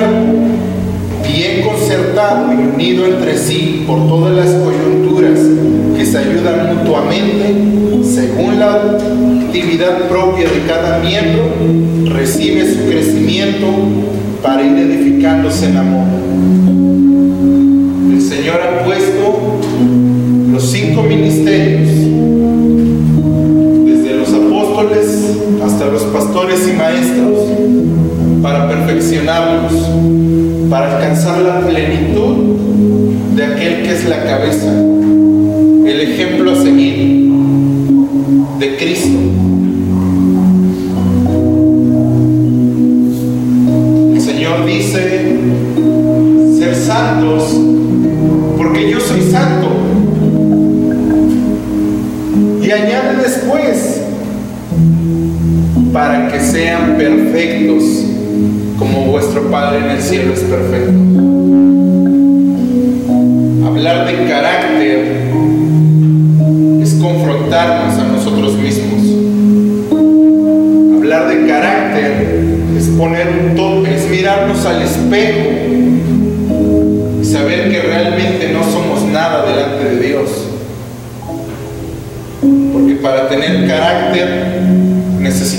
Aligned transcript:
bien 0.00 1.62
concertado 1.62 2.50
y 2.52 2.56
unido 2.56 3.06
entre 3.06 3.36
sí 3.36 3.84
por 3.86 4.08
todas 4.08 4.34
las 4.34 4.54
coyunturas 4.54 5.38
que 5.96 6.06
se 6.06 6.16
ayudan 6.18 6.78
mutuamente, 6.78 7.54
según 8.02 8.58
la 8.58 8.74
actividad 9.46 10.08
propia 10.08 10.48
de 10.48 10.62
cada 10.66 10.98
miembro, 11.00 11.44
recibe 12.06 12.72
su 12.72 12.86
crecimiento 12.88 13.66
para 14.42 14.62
ir 14.62 14.78
edificándose 14.78 15.66
en 15.66 15.76
amor. 15.76 16.06
El 18.12 18.20
Señor 18.22 18.60
ha 18.62 18.84
puesto 18.84 19.60
los 20.52 20.62
cinco 20.70 21.02
ministerios, 21.02 21.90
desde 23.84 24.16
los 24.16 24.32
apóstoles 24.32 25.36
hasta 25.62 25.86
los 25.86 26.02
pastores 26.04 26.66
y 26.66 26.72
maestros, 26.76 27.51
para 28.42 28.68
perfeccionarlos, 28.68 29.72
para 30.68 30.96
alcanzar 30.96 31.40
la 31.42 31.60
plenitud 31.60 32.56
de 33.36 33.44
aquel 33.44 33.82
que 33.82 33.92
es 33.92 34.08
la 34.08 34.24
cabeza, 34.24 34.72
el 34.72 36.00
ejemplo 36.00 36.50
a 36.50 36.56
seguir 36.56 37.30
de 38.58 38.76
Cristo. 38.76 39.18
El 44.12 44.20
Señor 44.20 44.66
dice, 44.66 45.38
ser 46.58 46.74
santos, 46.74 47.56
porque 48.56 48.90
yo 48.90 48.98
soy 48.98 49.20
santo. 49.22 49.68
Y 52.60 52.70
añade 52.70 53.22
después, 53.22 54.00
para 55.92 56.28
que 56.28 56.40
sean 56.40 56.96
perfectos 56.96 58.11
vuestro 59.12 59.42
Padre 59.50 59.80
en 59.80 59.90
el 59.90 60.00
cielo 60.00 60.32
es 60.32 60.40
perfecto. 60.40 60.90
Hablar 63.66 64.06
de 64.06 64.26
carácter 64.26 65.28
es 66.80 66.94
confrontarnos 66.94 67.98
a 67.98 68.04
nosotros 68.04 68.54
mismos. 68.54 69.02
Hablar 70.96 71.28
de 71.28 71.46
carácter 71.46 72.26
es 72.74 72.86
poner 72.86 73.28
un 73.28 73.54
tope, 73.54 73.94
es 73.94 74.08
mirarnos 74.08 74.64
al 74.64 74.80
espejo 74.80 75.50
y 77.20 77.24
saber 77.26 77.70
que 77.70 77.82
realmente 77.82 78.50
no 78.50 78.64
somos 78.64 79.02
nada 79.12 79.44
delante 79.44 79.94
de 79.94 80.06
Dios. 80.06 80.30
Porque 82.72 82.94
para 82.94 83.28
tener 83.28 83.68
carácter 83.68 84.61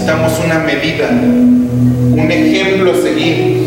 necesitamos 0.04 0.34
una 0.44 0.60
medida, 0.60 1.10
un 1.12 2.30
ejemplo 2.30 2.92
a 2.92 3.02
seguir. 3.02 3.64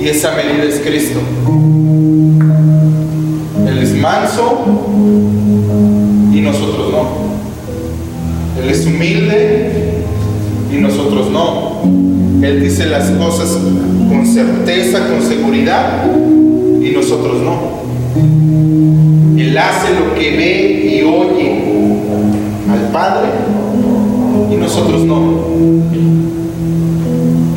Y 0.00 0.08
esa 0.08 0.32
medida 0.36 0.62
es 0.64 0.80
Cristo. 0.80 1.18
Él 3.66 3.78
es 3.78 3.94
manso 3.94 4.64
y 6.32 6.40
nosotros 6.40 6.92
no. 6.92 8.62
Él 8.62 8.70
es 8.70 8.86
humilde 8.86 9.94
y 10.72 10.76
nosotros 10.76 11.28
no. 11.30 11.82
Él 12.42 12.62
dice 12.62 12.86
las 12.86 13.10
cosas 13.10 13.58
con 14.08 14.26
certeza, 14.26 15.08
con 15.08 15.22
seguridad 15.22 16.04
y 16.80 16.90
nosotros 16.90 17.42
no. 17.42 17.82
Él 19.40 19.58
hace 19.58 19.88
lo 19.94 20.14
que 20.14 20.36
ve 20.36 20.98
y 20.98 21.02
oye 21.02 21.62
al 22.70 22.92
Padre 22.92 23.53
nosotros 24.74 25.04
no. 25.04 25.44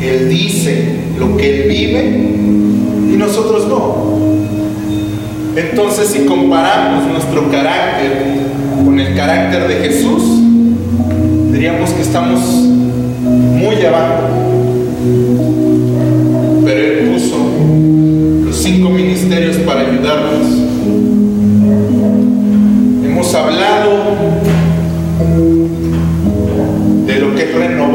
Él 0.00 0.28
dice 0.28 0.84
lo 1.18 1.36
que 1.36 1.62
Él 1.62 1.68
vive 1.68 3.12
y 3.12 3.16
nosotros 3.16 3.66
no. 3.66 4.18
Entonces 5.56 6.10
si 6.10 6.20
comparamos 6.26 7.10
nuestro 7.10 7.50
carácter 7.50 8.22
con 8.84 9.00
el 9.00 9.16
carácter 9.16 9.66
de 9.66 9.88
Jesús, 9.88 10.22
diríamos 11.50 11.90
que 11.90 12.02
estamos 12.02 12.40
muy 12.40 13.84
abajo. 13.84 14.28
Pero 16.64 16.80
Él 16.80 17.10
puso 17.12 17.36
los 18.46 18.56
cinco 18.56 18.90
ministerios 18.90 19.56
para 19.56 19.80
ayudarnos. 19.80 20.57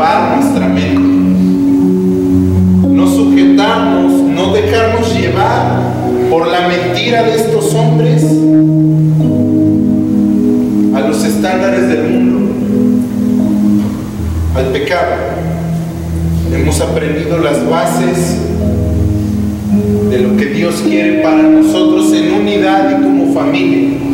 Renovar 0.03 0.37
nuestra 0.37 0.67
mente. 0.67 1.01
No 2.89 3.07
sujetarnos, 3.07 4.11
no 4.13 4.53
dejarnos 4.53 5.13
llevar 5.15 5.81
por 6.29 6.47
la 6.47 6.67
mentira 6.67 7.23
de 7.23 7.35
estos 7.35 7.73
hombres 7.73 8.23
a 10.95 10.99
los 10.99 11.23
estándares 11.23 11.87
del 11.89 12.09
mundo, 12.09 12.53
al 14.55 14.65
pecado. 14.67 15.11
Hemos 16.53 16.81
aprendido 16.81 17.39
las 17.39 17.67
bases 17.67 18.37
de 20.09 20.19
lo 20.19 20.37
que 20.37 20.45
Dios 20.45 20.83
quiere 20.87 21.23
para 21.23 21.41
nosotros 21.41 22.13
en 22.13 22.33
unidad 22.33 22.91
y 22.91 23.03
como 23.03 23.33
familia. 23.33 24.12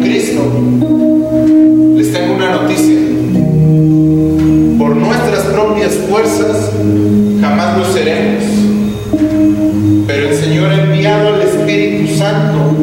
Cristo, 0.00 0.42
les 1.96 2.12
tengo 2.12 2.34
una 2.34 2.52
noticia. 2.52 2.98
Por 4.78 4.96
nuestras 4.96 5.44
propias 5.46 5.94
fuerzas 6.08 6.70
jamás 7.40 7.78
lo 7.78 7.84
seremos. 7.84 8.44
Pero 10.06 10.28
el 10.28 10.34
Señor 10.34 10.70
ha 10.70 10.82
enviado 10.84 11.34
al 11.34 11.42
Espíritu 11.42 12.14
Santo 12.16 12.74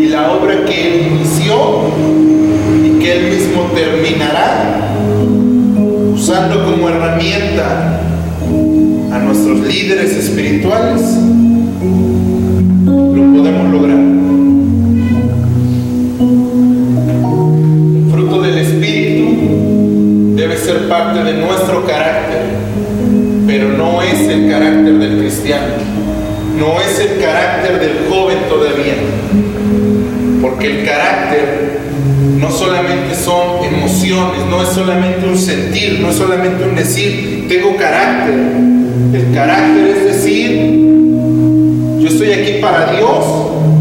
y 0.00 0.08
la 0.08 0.32
obra 0.32 0.64
que 0.64 0.88
Él 0.88 1.12
inició 1.12 1.82
y 2.84 2.98
que 3.02 3.12
Él 3.12 3.34
mismo 3.34 3.62
terminará 3.74 4.88
usando 6.14 6.64
como 6.64 6.88
herramienta 6.88 8.00
a 9.12 9.18
nuestros 9.18 9.60
líderes 9.60 10.12
espirituales, 10.12 11.02
de 21.20 21.34
nuestro 21.34 21.84
carácter, 21.84 22.40
pero 23.46 23.68
no 23.68 24.00
es 24.00 24.18
el 24.28 24.50
carácter 24.50 24.94
del 24.94 25.18
cristiano, 25.18 25.74
no 26.58 26.80
es 26.80 26.98
el 26.98 27.20
carácter 27.20 27.80
del 27.80 28.08
joven 28.08 28.38
todavía, 28.48 28.94
porque 30.40 30.66
el 30.80 30.86
carácter 30.86 31.80
no 32.38 32.50
solamente 32.50 33.14
son 33.14 33.62
emociones, 33.62 34.46
no 34.48 34.62
es 34.62 34.70
solamente 34.70 35.28
un 35.28 35.38
sentir, 35.38 36.00
no 36.00 36.08
es 36.08 36.16
solamente 36.16 36.64
un 36.64 36.74
decir, 36.74 37.46
tengo 37.48 37.76
carácter. 37.76 38.34
El 39.12 39.34
carácter 39.34 39.86
es 39.88 40.04
decir, 40.06 40.88
yo 42.00 42.08
estoy 42.08 42.32
aquí 42.32 42.52
para 42.60 42.90
Dios, 42.92 43.24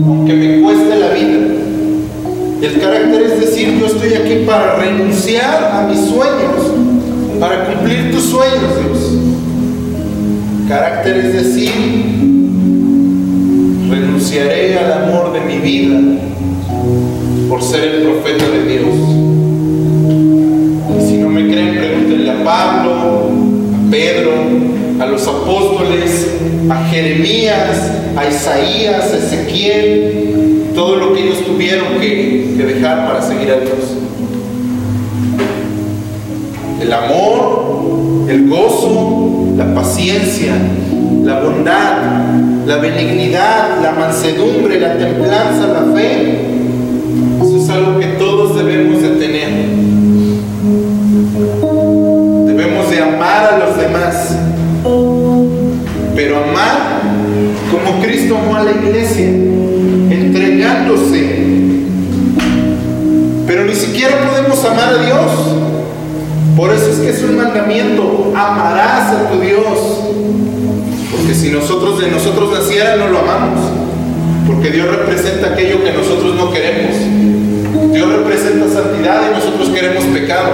aunque 0.06 0.34
me 0.34 0.62
cueste 0.62 1.00
la 1.00 1.10
vida. 1.10 1.62
El 2.62 2.80
carácter 2.80 3.22
es 3.24 3.40
decir, 3.40 3.80
yo 3.80 3.88
estoy 3.88 4.14
aquí 4.14 4.44
para 4.46 4.76
renunciar 4.76 5.72
a 5.74 5.88
mis 5.88 6.00
sueños, 6.02 6.81
para 7.42 7.66
cumplir 7.66 8.12
tus 8.12 8.26
sueños, 8.26 8.62
Dios. 8.80 9.00
Carácter 10.70 11.18
es 11.18 11.34
decir, 11.34 11.72
renunciaré 13.90 14.78
al 14.78 14.94
amor 15.04 15.34
de 15.34 15.42
mi 15.42 15.58
vida 15.58 16.00
por 17.50 17.64
ser 17.64 17.84
el 17.84 18.04
profeta 18.04 18.48
de 18.48 18.64
Dios. 18.64 18.96
Y 21.00 21.10
si 21.10 21.18
no 21.18 21.30
me 21.30 21.48
creen, 21.48 21.78
pregúntenle 21.78 22.30
a 22.30 22.44
Pablo, 22.44 22.92
a 22.94 23.90
Pedro, 23.90 24.34
a 25.00 25.08
los 25.08 25.28
apóstoles, 25.28 26.36
a 26.70 26.86
Jeremías, 26.90 27.92
a 28.16 28.30
Isaías, 28.30 29.12
a 29.14 29.18
Ezequiel, 29.18 30.74
todo 30.76 30.96
lo 30.96 31.14
que 31.16 31.24
ellos 31.24 31.44
tuvieron 31.44 32.00
que, 32.00 32.54
dejar 32.56 33.08
para 33.08 33.20
seguir 33.20 33.50
a 33.50 33.60
Dios. 33.62 34.01
El 36.82 36.92
amor, 36.92 38.26
el 38.28 38.50
gozo, 38.50 39.54
la 39.56 39.74
paciencia, 39.74 40.54
la 41.24 41.40
bondad, 41.40 42.26
la 42.66 42.78
benignidad, 42.78 43.82
la 43.82 43.92
mansedumbre, 43.92 44.80
la 44.80 44.98
templanza, 44.98 45.68
la 45.68 45.94
fe, 45.96 46.48
eso 47.44 47.58
es 47.58 47.70
algo 47.70 48.00
que 48.00 48.08
todos 48.18 48.56
debemos 48.56 49.02
de 49.02 49.10
tener. 49.10 49.50
Debemos 52.46 52.90
de 52.90 53.02
amar 53.02 53.54
a 53.54 53.58
los 53.60 53.78
demás, 53.78 54.38
pero 56.16 56.38
amar 56.38 57.02
como 57.72 58.02
Cristo 58.02 58.38
amó 58.38 58.56
a 58.56 58.64
la 58.64 58.72
iglesia, 58.72 59.28
entregándose. 59.28 61.42
Pero 63.46 63.66
ni 63.66 63.76
siquiera 63.76 64.30
podemos 64.30 64.64
amar 64.64 64.96
a 64.96 65.04
Dios. 65.06 65.61
Que 67.02 67.10
es 67.10 67.24
un 67.24 67.36
mandamiento, 67.36 68.32
amarás 68.36 69.16
a 69.16 69.30
tu 69.30 69.40
Dios. 69.40 69.60
Porque 71.12 71.34
si 71.34 71.50
nosotros 71.50 72.00
de 72.00 72.12
nosotros 72.12 72.52
naciera 72.54 72.96
no 72.96 73.08
lo 73.08 73.20
amamos. 73.20 73.60
Porque 74.46 74.70
Dios 74.70 74.88
representa 74.88 75.54
aquello 75.54 75.84
que 75.84 75.92
nosotros 75.94 76.36
no 76.36 76.52
queremos. 76.52 76.96
Dios 77.92 78.08
representa 78.08 78.68
santidad 78.68 79.22
y 79.30 79.34
nosotros 79.34 79.70
queremos 79.70 80.04
pecado. 80.06 80.52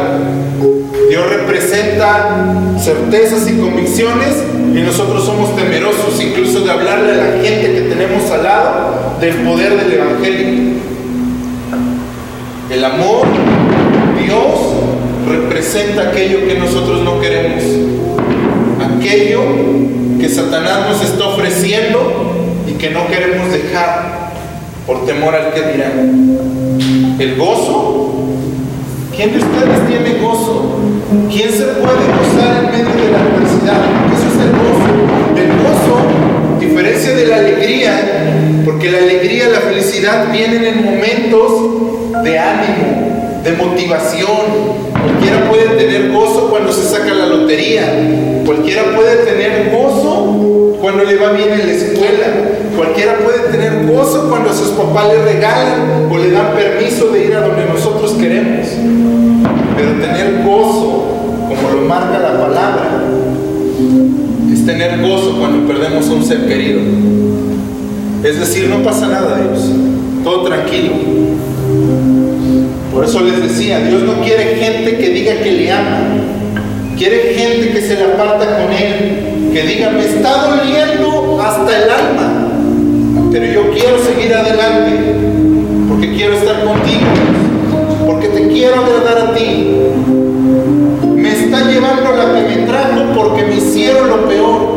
Dios 1.10 1.30
representa 1.30 2.54
certezas 2.80 3.50
y 3.50 3.58
convicciones 3.58 4.44
y 4.74 4.82
nosotros 4.82 5.26
somos 5.26 5.56
temerosos 5.56 6.22
incluso 6.22 6.62
de 6.62 6.72
hablarle 6.72 7.12
a 7.12 7.16
la 7.16 7.44
gente 7.44 7.74
que 7.74 7.82
tenemos 7.90 8.30
al 8.32 8.44
lado 8.44 9.18
del 9.20 9.36
poder 9.36 9.78
del 9.78 9.94
Evangelio. 9.94 10.78
El 12.70 12.86
amor, 12.86 13.26
Dios, 14.22 14.77
representa 15.28 16.10
aquello 16.10 16.48
que 16.48 16.56
nosotros 16.56 17.02
no 17.04 17.20
queremos. 17.20 17.64
Aquello 18.80 19.42
que 20.20 20.30
Satanás 20.30 20.90
nos 20.90 21.04
está 21.04 21.28
ofreciendo 21.28 22.34
y 22.68 22.74
que 22.74 22.90
no 22.90 23.08
queremos 23.08 23.52
dejar 23.52 24.32
por 24.86 25.06
temor 25.06 25.36
al 25.36 25.54
que 25.54 25.62
dirán. 25.74 27.18
El 27.20 27.36
gozo. 27.36 28.14
¿Quién 29.16 29.32
de 29.32 29.40
ustedes 29.40 29.88
tiene 29.88 30.20
gozo? 30.22 30.78
¿Quién 31.32 31.50
se 31.50 31.64
puede 31.64 32.06
gozar 32.06 32.64
en 32.64 32.72
medio 32.72 33.04
de 33.04 33.12
la 33.12 33.20
adversidad? 33.20 33.82
Eso 34.14 34.28
es 34.32 34.38
el 34.46 34.52
gozo. 34.52 34.88
El 35.36 35.50
gozo, 35.64 36.60
diferencia 36.60 37.16
de 37.16 37.26
la 37.26 37.38
alegría, 37.38 38.64
porque 38.64 38.92
la 38.92 39.00
alegría, 39.00 39.50
la 39.50 39.62
felicidad 39.62 40.32
vienen 40.32 40.64
en 40.64 40.86
momentos 40.86 42.24
de 42.24 42.40
ánimo, 42.40 43.42
de 43.44 43.52
motivación. 43.54 44.87
Puede 45.50 45.78
tener 45.78 46.12
gozo 46.12 46.50
cuando 46.50 46.72
se 46.72 46.84
saca 46.84 47.14
la 47.14 47.28
lotería. 47.28 48.44
Cualquiera 48.46 48.96
puede 48.96 49.18
tener 49.26 49.72
gozo 49.72 50.78
cuando 50.82 51.04
le 51.04 51.16
va 51.18 51.32
bien 51.32 51.52
en 51.52 51.68
la 51.68 51.74
escuela. 51.74 52.28
Cualquiera 52.76 53.18
puede 53.18 53.52
tener 53.52 53.86
gozo 53.86 54.30
cuando 54.30 54.54
sus 54.54 54.70
papás 54.70 55.08
le 55.08 55.34
regalan 55.34 56.10
o 56.12 56.18
le 56.18 56.32
dan 56.32 56.54
permiso 56.56 57.10
de 57.10 57.26
ir 57.26 57.36
a 57.36 57.42
donde 57.42 57.66
nosotros 57.66 58.14
queremos. 58.14 58.68
Pero 59.76 59.92
tener 59.94 60.44
gozo, 60.44 61.06
como 61.48 61.70
lo 61.76 61.88
marca 61.88 62.20
la 62.20 62.40
palabra, 62.40 63.04
es 64.52 64.66
tener 64.66 65.02
gozo 65.02 65.38
cuando 65.40 65.68
perdemos 65.72 66.08
a 66.10 66.14
un 66.14 66.24
ser 66.24 66.48
querido. 66.48 66.82
Es 68.24 68.40
decir, 68.40 68.68
no 68.68 68.84
pasa 68.84 69.08
nada, 69.08 69.40
Dios. 69.40 69.72
Todo 70.24 70.44
tranquilo. 70.44 70.94
Por 72.98 73.06
eso 73.06 73.22
les 73.22 73.40
decía, 73.40 73.78
Dios 73.82 74.02
no 74.02 74.24
quiere 74.24 74.56
gente 74.56 74.98
que 74.98 75.10
diga 75.12 75.36
que 75.36 75.52
le 75.52 75.72
ama. 75.72 76.00
Quiere 76.98 77.36
gente 77.36 77.70
que 77.70 77.80
se 77.80 77.94
le 77.94 78.06
aparta 78.06 78.58
con 78.58 78.74
Él. 78.74 79.52
Que 79.54 79.62
diga, 79.62 79.92
me 79.92 80.04
está 80.04 80.48
doliendo 80.48 81.40
hasta 81.40 81.78
el 81.78 81.92
alma. 81.92 82.48
Pero 83.32 83.46
yo 83.46 83.72
quiero 83.72 84.00
seguir 84.00 84.34
adelante. 84.34 85.14
Porque 85.88 86.12
quiero 86.16 86.38
estar 86.38 86.66
contigo. 86.66 87.06
Porque 88.08 88.30
te 88.30 88.48
quiero 88.48 88.84
agradar 88.84 89.28
a 89.30 89.36
ti. 89.36 89.76
Me 91.16 91.34
está 91.34 91.70
llevando 91.70 92.16
la 92.18 92.34
que 92.34 92.56
me 92.56 92.66
trajo 92.66 93.14
porque 93.16 93.44
me 93.44 93.58
hicieron 93.58 94.10
lo 94.10 94.28
peor. 94.28 94.70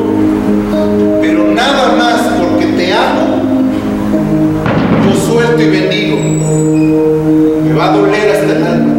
Pero 1.22 1.44
nada 1.54 1.96
más 1.96 2.20
porque 2.38 2.66
te 2.66 2.92
amo. 2.92 3.40
Yo 5.06 5.14
suelto 5.18 5.62
y 5.62 5.68
bendigo. 5.70 6.79
A 7.90 7.96
doler 7.96 8.30
hasta 8.30 8.56
el 8.56 8.64
alma. 8.64 8.94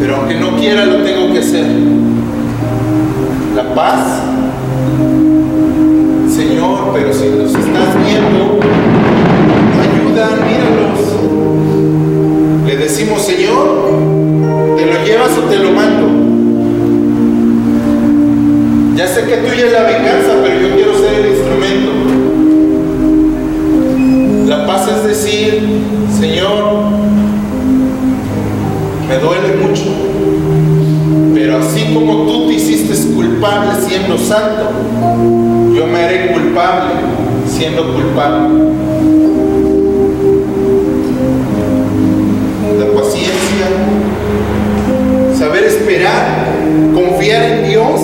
Pero 0.00 0.16
aunque 0.16 0.34
no 0.40 0.56
quiera, 0.56 0.86
lo 0.86 1.04
tengo 1.04 1.32
que 1.32 1.38
hacer. 1.38 1.64
La 3.54 3.72
paz 3.76 4.22
Señor, 6.34 6.90
pero 6.92 7.12
si 7.12 7.28
los 7.28 7.54
estás 7.54 7.94
viendo, 8.04 8.58
ayuda, 9.84 10.30
míralos. 10.44 11.00
Le 12.66 12.76
decimos, 12.76 13.22
Señor, 13.22 13.90
¿te 14.76 14.86
lo 14.86 15.04
llevas 15.04 15.38
o 15.38 15.42
te 15.42 15.58
lo 15.58 15.70
mando? 15.70 16.08
Ya 18.96 19.06
sé 19.06 19.22
que 19.26 19.36
tuya 19.36 19.66
es 19.66 19.72
la 19.72 19.82
venganza, 19.84 20.32
pero 20.42 20.60
yo 20.60 20.74
quiero 20.74 20.98
ser 20.98 21.20
el 21.20 21.26
instrumento. 21.30 21.92
La 24.48 24.66
paz 24.66 24.88
es 24.88 25.04
decir, 25.04 25.62
Señor, 26.18 27.13
me 29.08 29.18
duele 29.18 29.56
mucho, 29.56 29.84
pero 31.34 31.58
así 31.58 31.92
como 31.92 32.24
tú 32.26 32.48
te 32.48 32.54
hiciste 32.54 32.94
culpable 33.12 33.72
siendo 33.86 34.16
santo, 34.16 34.70
yo 35.74 35.86
me 35.86 36.04
haré 36.04 36.32
culpable 36.32 36.94
siendo 37.46 37.92
culpable. 37.92 38.48
La 42.78 43.00
paciencia, 43.00 43.66
saber 45.38 45.64
esperar, 45.64 46.46
confiar 46.94 47.42
en 47.44 47.68
Dios, 47.68 48.00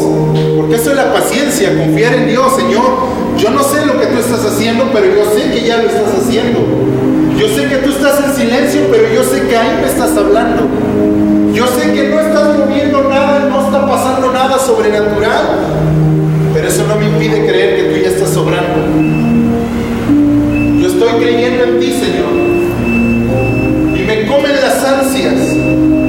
porque 0.61 0.77
eso 0.77 0.91
es 0.91 0.97
la 0.97 1.11
paciencia, 1.11 1.75
confiar 1.75 2.13
en 2.13 2.29
Dios, 2.29 2.55
Señor. 2.55 2.85
Yo 3.39 3.49
no 3.49 3.63
sé 3.63 3.87
lo 3.87 3.99
que 3.99 4.09
tú 4.09 4.19
estás 4.19 4.45
haciendo, 4.45 4.91
pero 4.93 5.07
yo 5.07 5.25
sé 5.35 5.51
que 5.51 5.67
ya 5.67 5.79
lo 5.79 5.89
estás 5.89 6.13
haciendo. 6.21 6.61
Yo 7.39 7.49
sé 7.49 7.67
que 7.67 7.77
tú 7.77 7.89
estás 7.89 8.23
en 8.23 8.35
silencio, 8.35 8.83
pero 8.91 9.05
yo 9.15 9.25
sé 9.25 9.49
que 9.49 9.57
ahí 9.57 9.79
me 9.81 9.89
estás 9.89 10.15
hablando. 10.15 10.69
Yo 11.55 11.67
sé 11.67 11.95
que 11.95 12.11
no 12.11 12.21
estás 12.21 12.59
moviendo 12.59 13.09
nada, 13.09 13.49
no 13.49 13.65
está 13.65 13.87
pasando 13.87 14.31
nada 14.33 14.59
sobrenatural, 14.59 15.45
pero 16.53 16.69
eso 16.69 16.85
no 16.87 16.97
me 16.97 17.07
impide 17.07 17.47
creer 17.47 17.77
que 17.77 17.83
tú 17.95 18.03
ya 18.03 18.09
estás 18.11 18.29
sobrando. 18.29 18.85
Yo 20.79 20.87
estoy 20.89 21.23
creyendo 21.23 21.65
en 21.65 21.81
ti, 21.81 21.93
Señor. 21.93 22.35
Y 23.97 24.03
me 24.03 24.27
comen 24.27 24.53
las 24.61 24.85
ansias. 24.85 25.41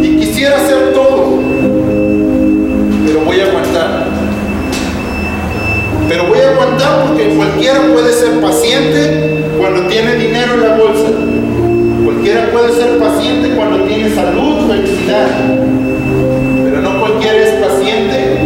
Y 0.02 0.18
quisiera 0.18 0.58
hacer 0.58 0.92
todo. 0.94 1.40
Pero 3.06 3.22
voy 3.26 3.40
a 3.40 3.48
aguantar. 3.48 4.08
Pero 6.12 6.26
porque 6.90 7.36
cualquiera 7.36 7.82
puede 7.94 8.14
ser 8.14 8.42
paciente 8.42 9.46
cuando 9.58 9.88
tiene 9.88 10.16
dinero 10.16 10.56
en 10.56 10.62
la 10.62 10.76
bolsa. 10.76 11.10
Cualquiera 12.04 12.52
puede 12.52 12.74
ser 12.74 12.98
paciente 12.98 13.56
cuando 13.56 13.84
tiene 13.86 14.14
salud, 14.14 14.68
felicidad. 14.68 15.28
Pero 16.64 16.82
no 16.82 17.00
cualquiera 17.00 17.38
es 17.38 17.54
paciente 17.64 18.38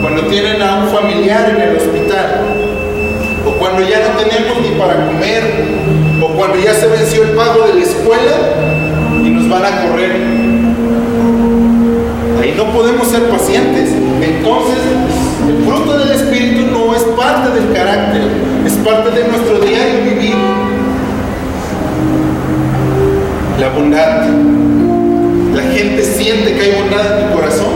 cuando 0.00 0.22
tienen 0.28 0.62
a 0.62 0.84
un 0.84 0.88
familiar 0.88 1.50
en 1.50 1.62
el 1.62 1.76
hospital. 1.76 2.40
O 3.46 3.52
cuando 3.58 3.82
ya 3.88 4.00
no 4.00 4.18
tenemos 4.18 4.60
ni 4.62 4.78
para 4.78 5.06
comer. 5.06 5.42
O 6.22 6.28
cuando 6.28 6.58
ya 6.58 6.74
se 6.74 6.88
venció 6.88 7.22
el 7.24 7.30
pago 7.30 7.66
de 7.66 7.74
la 7.74 7.82
escuela 7.82 8.36
y 9.22 9.28
nos 9.28 9.48
van 9.48 9.64
a 9.64 9.82
correr. 9.82 10.12
Ahí 12.40 12.54
no 12.56 12.72
podemos 12.72 13.06
ser 13.08 13.22
pacientes. 13.24 13.77
La 25.54 25.62
gente 25.72 26.02
siente 26.02 26.54
que 26.54 26.62
hay 26.62 26.80
bondad 26.80 27.20
en 27.20 27.28
tu 27.28 27.34
corazón. 27.34 27.66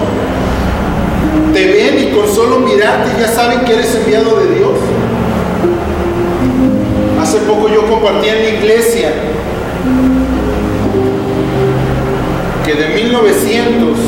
Te 1.55 1.65
ven 1.65 2.09
y 2.09 2.13
con 2.13 2.27
solo 2.27 2.59
mirarte 2.59 3.11
ya 3.21 3.29
saben 3.29 3.61
que 3.61 3.75
eres 3.75 3.95
enviado 3.95 4.41
de 4.41 4.55
Dios. 4.57 4.73
Hace 7.21 7.39
poco 7.41 7.69
yo 7.69 7.87
compartí 7.89 8.29
en 8.29 8.43
la 8.43 8.49
iglesia 8.49 9.13
que 12.67 12.75
de 12.75 12.89
1900 12.89 13.99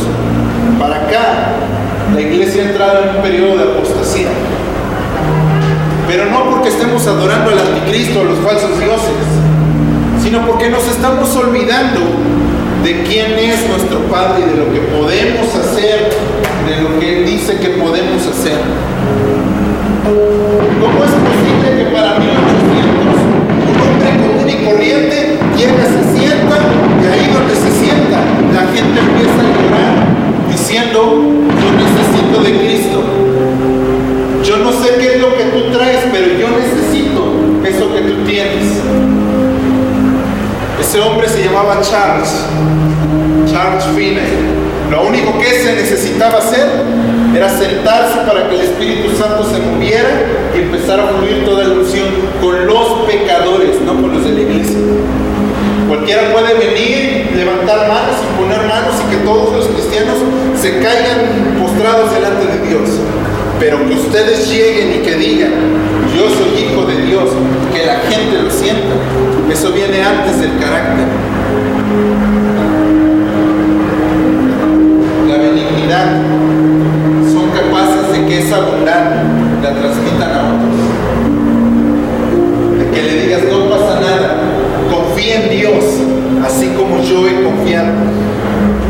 para 0.80 0.96
acá 0.96 1.52
la 2.12 2.20
iglesia 2.20 2.64
ha 2.64 2.66
entrado 2.70 3.04
en 3.04 3.16
un 3.16 3.22
periodo 3.22 3.56
de 3.56 3.72
apostasía. 3.72 4.28
Pero 6.08 6.26
no 6.26 6.50
porque 6.50 6.70
estemos 6.70 7.06
adorando 7.06 7.52
al 7.52 7.58
anticristo, 7.60 8.20
a 8.20 8.24
los 8.24 8.38
falsos 8.40 8.78
dioses, 8.80 9.14
sino 10.34 10.46
porque 10.48 10.68
nos 10.68 10.84
estamos 10.88 11.36
olvidando 11.36 12.00
de 12.82 13.04
quién 13.04 13.38
es 13.38 13.68
nuestro 13.68 14.00
Padre 14.10 14.42
y 14.44 14.50
de 14.50 14.56
lo 14.56 14.72
que 14.72 14.80
podemos 14.80 15.46
hacer, 15.54 16.10
de 16.66 16.82
lo 16.82 16.98
que 16.98 17.18
Él 17.18 17.26
dice 17.26 17.56
que 17.60 17.68
podemos 17.68 18.26
hacer. 18.26 18.58
¿Cómo 20.80 21.04
es 21.04 21.12
posible 21.22 21.76
que 21.78 21.84
para 21.94 22.18
1800 22.18 23.14
un 23.70 23.78
hombre 23.86 24.10
común 24.26 24.50
y 24.50 24.64
corriente 24.66 25.38
llega, 25.56 25.84
se 25.86 26.18
sienta 26.18 26.56
y 27.00 27.06
ahí 27.06 27.30
donde 27.32 27.54
se 27.54 27.70
sienta 27.70 28.18
la 28.52 28.66
gente 28.74 28.98
empieza 28.98 29.38
a 29.38 29.48
llorar 29.54 29.94
diciendo, 30.50 31.30
yo 31.62 31.68
necesito 31.78 32.42
de 32.42 32.58
Cristo? 32.58 33.04
Yo 34.42 34.56
no 34.64 34.72
sé 34.72 34.94
qué 34.98 35.14
es 35.14 35.20
lo 35.20 35.36
que 35.36 35.44
tú 35.44 35.70
traes, 35.78 36.00
pero 36.10 36.26
yo 36.26 36.48
necesito 36.58 37.22
eso 37.64 37.94
que 37.94 38.00
tú 38.00 38.24
tienes. 38.26 39.24
Ese 40.94 41.02
hombre 41.02 41.28
se 41.28 41.42
llamaba 41.42 41.80
Charles, 41.80 42.30
Charles 43.50 43.84
Finney. 43.96 44.30
Lo 44.92 45.08
único 45.08 45.36
que 45.40 45.50
se 45.50 45.74
necesitaba 45.74 46.38
hacer 46.38 46.70
era 47.36 47.48
sentarse 47.48 48.18
para 48.24 48.48
que 48.48 48.54
el 48.54 48.60
Espíritu 48.60 49.10
Santo 49.18 49.42
se 49.42 49.58
moviera 49.58 50.22
y 50.54 50.58
empezara 50.60 51.02
a 51.02 51.08
fluir 51.08 51.44
toda 51.44 51.64
la 51.64 51.74
unción 51.74 52.06
con 52.40 52.64
los 52.68 53.08
pecadores, 53.08 53.80
no 53.84 54.00
con 54.00 54.14
los 54.14 54.24
de 54.24 54.34
la 54.34 54.40
iglesia. 54.42 54.78
Cualquiera 55.88 56.32
puede 56.32 56.54
venir, 56.54 57.32
levantar 57.34 57.88
manos 57.88 58.14
y 58.22 58.40
poner 58.40 58.64
manos 58.68 58.94
y 59.04 59.10
que 59.10 59.24
todos 59.24 59.52
los 59.52 59.66
cristianos 59.66 60.18
se 60.62 60.78
caigan 60.78 61.58
postrados 61.60 62.14
delante 62.14 62.46
de 62.46 62.68
Dios. 62.68 62.88
Pero 63.58 63.84
que 63.88 63.94
ustedes 63.94 64.48
lleguen 64.48 65.00
y 65.00 65.02
que 65.02 65.16
digan, 65.16 65.54
yo 66.16 66.30
soy 66.30 66.66
hijo 66.66 66.86
de 66.86 67.02
Dios, 67.02 67.30
que 67.74 67.84
la 67.84 67.96
gente 68.08 68.42
lo 68.42 68.48
sienta, 68.48 68.94
eso 69.54 69.70
viene 69.70 70.02
antes 70.02 70.40
del 70.40 70.58
carácter. 70.58 71.06
La 75.28 75.37
benignidad 75.37 76.20
son 77.32 77.50
capaces 77.50 78.12
de 78.12 78.26
que 78.26 78.38
esa 78.40 78.58
bondad 78.58 79.23
la 79.62 79.70
transmitan 79.70 80.30
a 80.32 80.40
otros. 80.54 80.76
De 82.78 82.90
que 82.90 83.02
le 83.02 83.23
digas, 83.23 83.42
no 83.44 83.70
pasa 83.70 84.00
nada, 84.00 84.40
confía 84.90 85.44
en 85.44 85.50
Dios, 85.56 85.84
así 86.44 86.70
como 86.76 87.00
yo 87.04 87.28
he 87.28 87.44
confiado. 87.44 87.92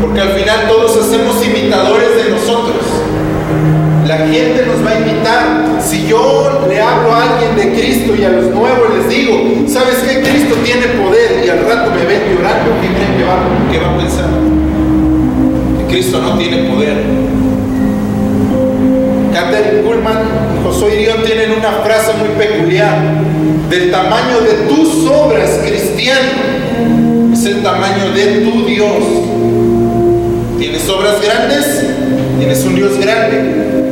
Porque 0.01 0.19
al 0.19 0.29
final 0.29 0.67
todos 0.67 0.97
hacemos 0.97 1.45
imitadores 1.45 2.25
de 2.25 2.31
nosotros. 2.31 2.64
La 4.17 4.27
gente 4.27 4.65
nos 4.65 4.85
va 4.85 4.91
a 4.91 4.99
imitar. 4.99 5.81
Si 5.81 6.07
yo 6.07 6.65
le 6.69 6.79
hablo 6.79 7.11
a 7.11 7.23
alguien 7.23 7.55
de 7.57 7.77
Cristo 7.77 8.15
y 8.15 8.23
a 8.23 8.29
los 8.29 8.45
nuevos 8.45 8.95
les 8.97 9.09
digo, 9.09 9.35
¿sabes 9.67 9.97
qué? 10.07 10.21
Cristo 10.21 10.55
tiene 10.63 10.87
poder 10.87 11.43
y 11.45 11.49
al 11.49 11.65
rato 11.65 11.91
me 11.91 12.05
ven 12.05 12.21
llorando, 12.33 12.71
¿qué 12.81 12.87
creen 12.87 13.17
que 13.17 13.23
va, 13.25 13.37
que 13.69 13.77
va 13.77 13.93
a 13.93 13.97
pensar? 13.97 14.29
Que 15.77 15.93
Cristo 15.93 16.21
no 16.21 16.37
tiene 16.37 16.69
poder. 16.69 16.95
Catherine 19.33 19.81
Kuhlman 19.81 20.17
y 20.57 20.63
Josué 20.63 21.01
Irión 21.01 21.23
tienen 21.25 21.51
una 21.51 21.71
frase 21.83 22.13
muy 22.17 22.29
peculiar. 22.37 22.97
Del 23.69 23.91
tamaño 23.91 24.39
de 24.39 24.73
tus 24.73 25.09
obras, 25.09 25.59
cristiano, 25.65 27.33
es 27.33 27.45
el 27.45 27.61
tamaño 27.61 28.11
de 28.15 28.45
tu 28.45 28.65
Dios. 28.65 29.03
¿Tienes 30.57 30.87
obras 30.87 31.21
grandes? 31.21 31.83
Tienes 32.39 32.63
un 32.63 32.75
Dios 32.75 32.97
grande. 32.97 33.84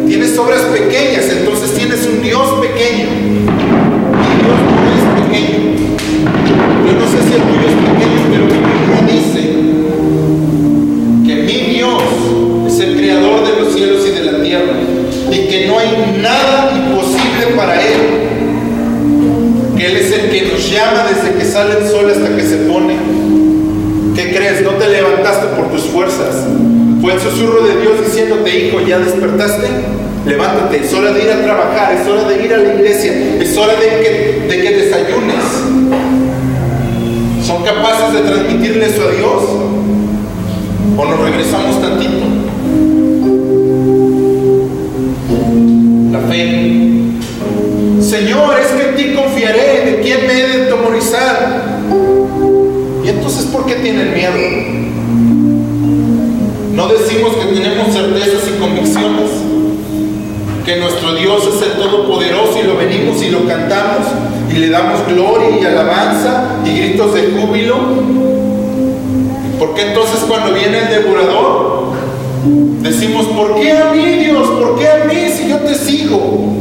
Te 75.63 75.75
sigo? 75.75 76.53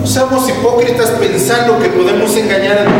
No 0.00 0.06
seamos 0.06 0.48
hipócritas 0.48 1.10
pensando 1.10 1.78
que 1.78 1.88
podemos 1.88 2.36
engañar 2.36 2.78
a 2.78 2.82
Dios. 2.82 2.92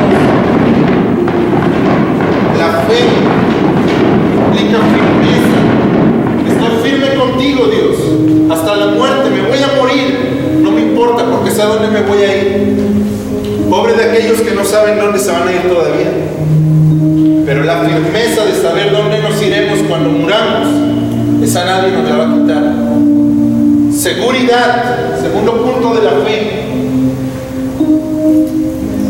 La 2.59 2.69
fe 2.87 3.00
implica 4.47 4.78
firmeza. 4.78 5.59
Estoy 6.49 6.90
firme 6.90 7.14
contigo, 7.14 7.67
Dios. 7.67 7.97
Hasta 8.50 8.76
la 8.76 8.87
muerte 8.93 9.31
me 9.31 9.49
voy 9.49 9.59
a 9.59 9.81
morir. 9.81 10.61
No 10.62 10.71
me 10.71 10.83
importa 10.83 11.25
porque 11.31 11.50
sé 11.50 11.62
a 11.62 11.67
dónde 11.67 11.88
me 11.88 12.02
voy 12.02 12.23
a 12.23 12.37
ir. 12.37 12.76
Pobre 13.69 13.95
de 13.95 14.05
aquellos 14.05 14.40
que 14.40 14.55
no 14.55 14.64
saben 14.64 14.99
dónde 14.99 15.19
se 15.19 15.31
van 15.31 15.49
a 15.49 15.52
ir 15.52 15.62
todavía. 15.62 16.11
Pero 17.45 17.64
la 17.64 17.81
firmeza 17.81 18.45
de 18.45 18.55
saber 18.61 18.93
dónde 18.93 19.19
nos 19.21 19.43
iremos 19.43 19.78
cuando 19.88 20.11
muramos, 20.11 20.69
esa 21.43 21.64
nadie 21.64 21.93
nos 21.93 22.09
la 22.09 22.17
va 22.17 22.25
a 22.25 22.35
quitar. 22.35 22.88
Seguridad, 23.99 25.19
segundo 25.21 25.61
punto 25.61 25.93
de 25.93 26.02
la 26.05 26.12
fe. 26.25 26.69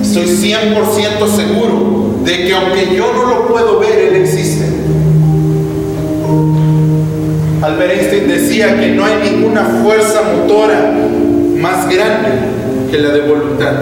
Estoy 0.00 0.24
100% 0.24 1.28
seguro 1.36 2.14
de 2.24 2.46
que 2.46 2.54
aunque 2.54 2.96
yo 2.96 3.12
no 3.12 3.26
lo 3.26 3.48
puedo 3.48 3.80
ver, 3.80 3.98
Él 3.98 4.22
existe. 4.22 4.64
Albert 7.60 7.90
Einstein 7.90 8.28
decía 8.28 8.80
que 8.80 8.88
no 8.92 9.04
hay 9.04 9.30
ninguna 9.30 9.62
fuerza 9.84 10.22
motora 10.22 10.94
más 11.58 11.86
grande 11.86 12.30
que 12.90 12.98
la 12.98 13.10
de 13.10 13.20
voluntad, 13.20 13.74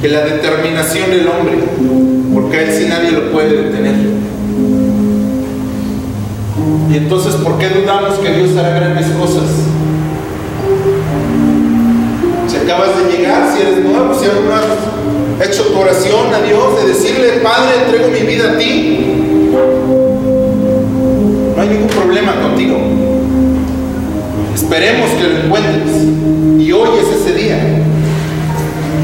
que 0.00 0.08
la 0.08 0.22
determinación 0.22 1.10
del 1.10 1.28
hombre, 1.28 1.58
porque 2.32 2.56
a 2.56 2.62
él 2.62 2.72
sí 2.72 2.86
nadie 2.88 3.10
lo 3.10 3.30
puede 3.32 3.64
detener. 3.64 3.96
Y 6.90 6.96
entonces, 6.96 7.34
¿por 7.34 7.58
qué 7.58 7.68
dudamos 7.68 8.14
que 8.14 8.30
Dios 8.30 8.56
hará 8.56 8.70
grandes 8.70 9.08
cosas? 9.08 9.71
Acabas 12.72 12.96
de 12.96 13.16
llegar, 13.16 13.52
si 13.54 13.62
eres 13.62 13.84
nuevo, 13.84 14.14
si 14.14 14.26
aún 14.26 14.48
no 14.48 14.54
has 14.54 15.46
hecho 15.46 15.64
tu 15.64 15.78
oración 15.78 16.32
a 16.32 16.40
Dios, 16.40 16.82
de 16.82 16.88
decirle, 16.88 17.40
Padre, 17.42 17.84
entrego 17.84 18.08
mi 18.08 18.20
vida 18.20 18.52
a 18.52 18.58
ti, 18.58 18.98
no 21.54 21.62
hay 21.62 21.68
ningún 21.68 21.88
problema 21.88 22.40
contigo. 22.40 22.78
Esperemos 24.54 25.10
que 25.10 25.22
lo 25.24 25.38
encuentres. 25.40 25.92
Y 26.58 26.72
hoy 26.72 26.88
es 27.00 27.20
ese 27.20 27.34
día. 27.34 27.58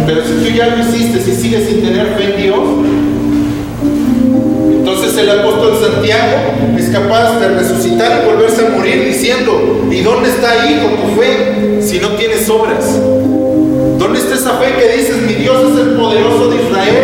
Pero 0.07 0.23
si 0.25 0.33
tú 0.33 0.57
ya 0.57 0.69
lo 0.69 0.79
hiciste, 0.79 1.21
si 1.21 1.35
sigues 1.35 1.69
sin 1.69 1.83
tener 1.83 2.15
fe 2.17 2.35
en 2.35 2.43
Dios, 2.43 2.61
el 5.19 5.31
apóstol 5.31 5.77
Santiago 5.81 6.37
es 6.79 6.89
capaz 6.91 7.41
de 7.41 7.49
resucitar 7.49 8.23
y 8.23 8.27
volverse 8.31 8.67
a 8.67 8.71
morir 8.71 9.05
diciendo, 9.05 9.87
¿y 9.91 10.01
dónde 10.01 10.29
está 10.29 10.53
ahí 10.53 10.81
con 10.81 10.97
tu 10.97 11.21
fe 11.21 11.83
si 11.83 11.99
no 11.99 12.11
tienes 12.11 12.49
obras? 12.49 13.01
¿Dónde 14.09 14.23
está 14.23 14.37
esa 14.37 14.53
fe 14.53 14.73
que 14.73 14.97
dices, 14.97 15.21
mi 15.21 15.35
Dios 15.35 15.71
es 15.71 15.81
el 15.81 15.91
poderoso 15.91 16.49
de 16.49 16.57
Israel? 16.63 17.03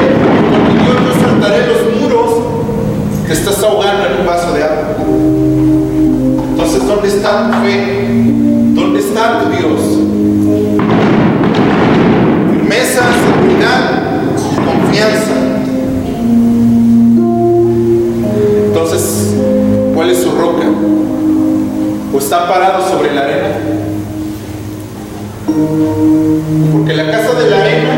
Con 0.51 0.63
mi 0.69 0.83
Dios 0.83 0.97
yo 1.05 1.13
saltaré 1.21 1.67
los 1.67 2.01
muros. 2.01 2.31
Te 3.27 3.33
estás 3.35 3.63
ahogando 3.63 4.07
en 4.07 4.21
un 4.21 4.27
vaso 4.27 4.55
de 4.55 4.65
agua. 4.65 4.97
Entonces, 6.49 6.87
¿dónde 6.87 7.09
está 7.09 7.51
tu 7.51 7.59
fe? 7.63 8.07
¿Dónde 8.73 9.01
está 9.01 9.43
tu 9.43 9.51
Dios? 9.51 9.81
Firmeza, 12.53 13.03
seguridad, 13.21 14.01
confianza. 14.65 15.35
Entonces, 18.69 19.35
¿cuál 19.95 20.09
es 20.09 20.23
su 20.23 20.31
roca? 20.31 20.65
¿O 22.15 22.19
está 22.19 22.49
parado 22.49 22.89
sobre 22.89 23.13
la 23.15 23.21
arena? 23.21 23.74
Porque 26.73 26.95
la 26.95 27.11
casa 27.13 27.33
de 27.35 27.51
la 27.51 27.61
arena 27.61 27.97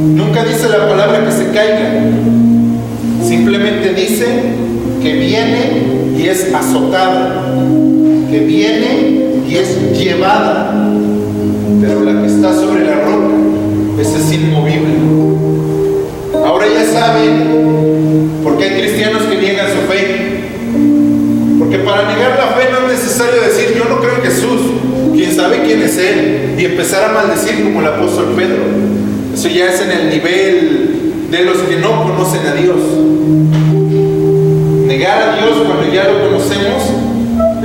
nunca 0.00 0.44
dice 0.44 0.68
la 0.68 0.88
palabra 0.88 1.24
que 1.24 1.32
se 1.32 1.50
caiga. 1.50 2.00
Simplemente 3.22 3.92
dice 3.92 4.26
que 5.02 5.12
viene 5.12 6.14
y 6.16 6.26
es 6.26 6.52
azotada, 6.54 7.44
que 8.30 8.38
viene 8.40 9.42
y 9.46 9.56
es 9.56 9.98
llevada. 9.98 10.72
Pero 11.82 12.00
la 12.02 12.22
que 12.22 12.26
está 12.28 12.54
sobre 12.54 12.86
la 12.86 12.94
roca, 12.94 13.34
esa 14.00 14.18
es 14.18 14.32
inmovible. 14.32 14.94
Ahora 16.46 16.66
ya 16.66 16.86
saben 16.86 18.40
por 18.42 18.56
qué 18.56 18.64
hay 18.64 18.80
cristianos 18.80 19.22
que 19.24 19.36
niegan 19.36 19.66
su 19.66 19.92
fe. 19.92 20.44
Porque 21.58 21.78
para 21.78 22.08
negar 22.08 22.38
la 22.38 22.56
fe 22.56 22.70
no 22.72 22.90
es 22.90 22.98
necesario 22.98 23.42
decir 23.42 23.74
yo 23.76 23.84
no. 23.84 24.03
Quién 25.64 25.82
es 25.82 25.96
Él 25.96 26.56
y 26.58 26.64
empezar 26.66 27.10
a 27.10 27.12
maldecir 27.12 27.64
como 27.64 27.80
el 27.80 27.86
apóstol 27.86 28.34
Pedro. 28.36 28.64
Eso 29.34 29.48
ya 29.48 29.72
es 29.72 29.80
en 29.80 29.90
el 29.90 30.10
nivel 30.10 30.94
de 31.30 31.44
los 31.44 31.56
que 31.58 31.76
no 31.76 32.02
conocen 32.02 32.46
a 32.46 32.54
Dios. 32.54 32.76
Negar 34.86 35.22
a 35.22 35.36
Dios 35.36 35.56
cuando 35.66 35.92
ya 35.92 36.04
lo 36.04 36.28
conocemos, 36.28 36.82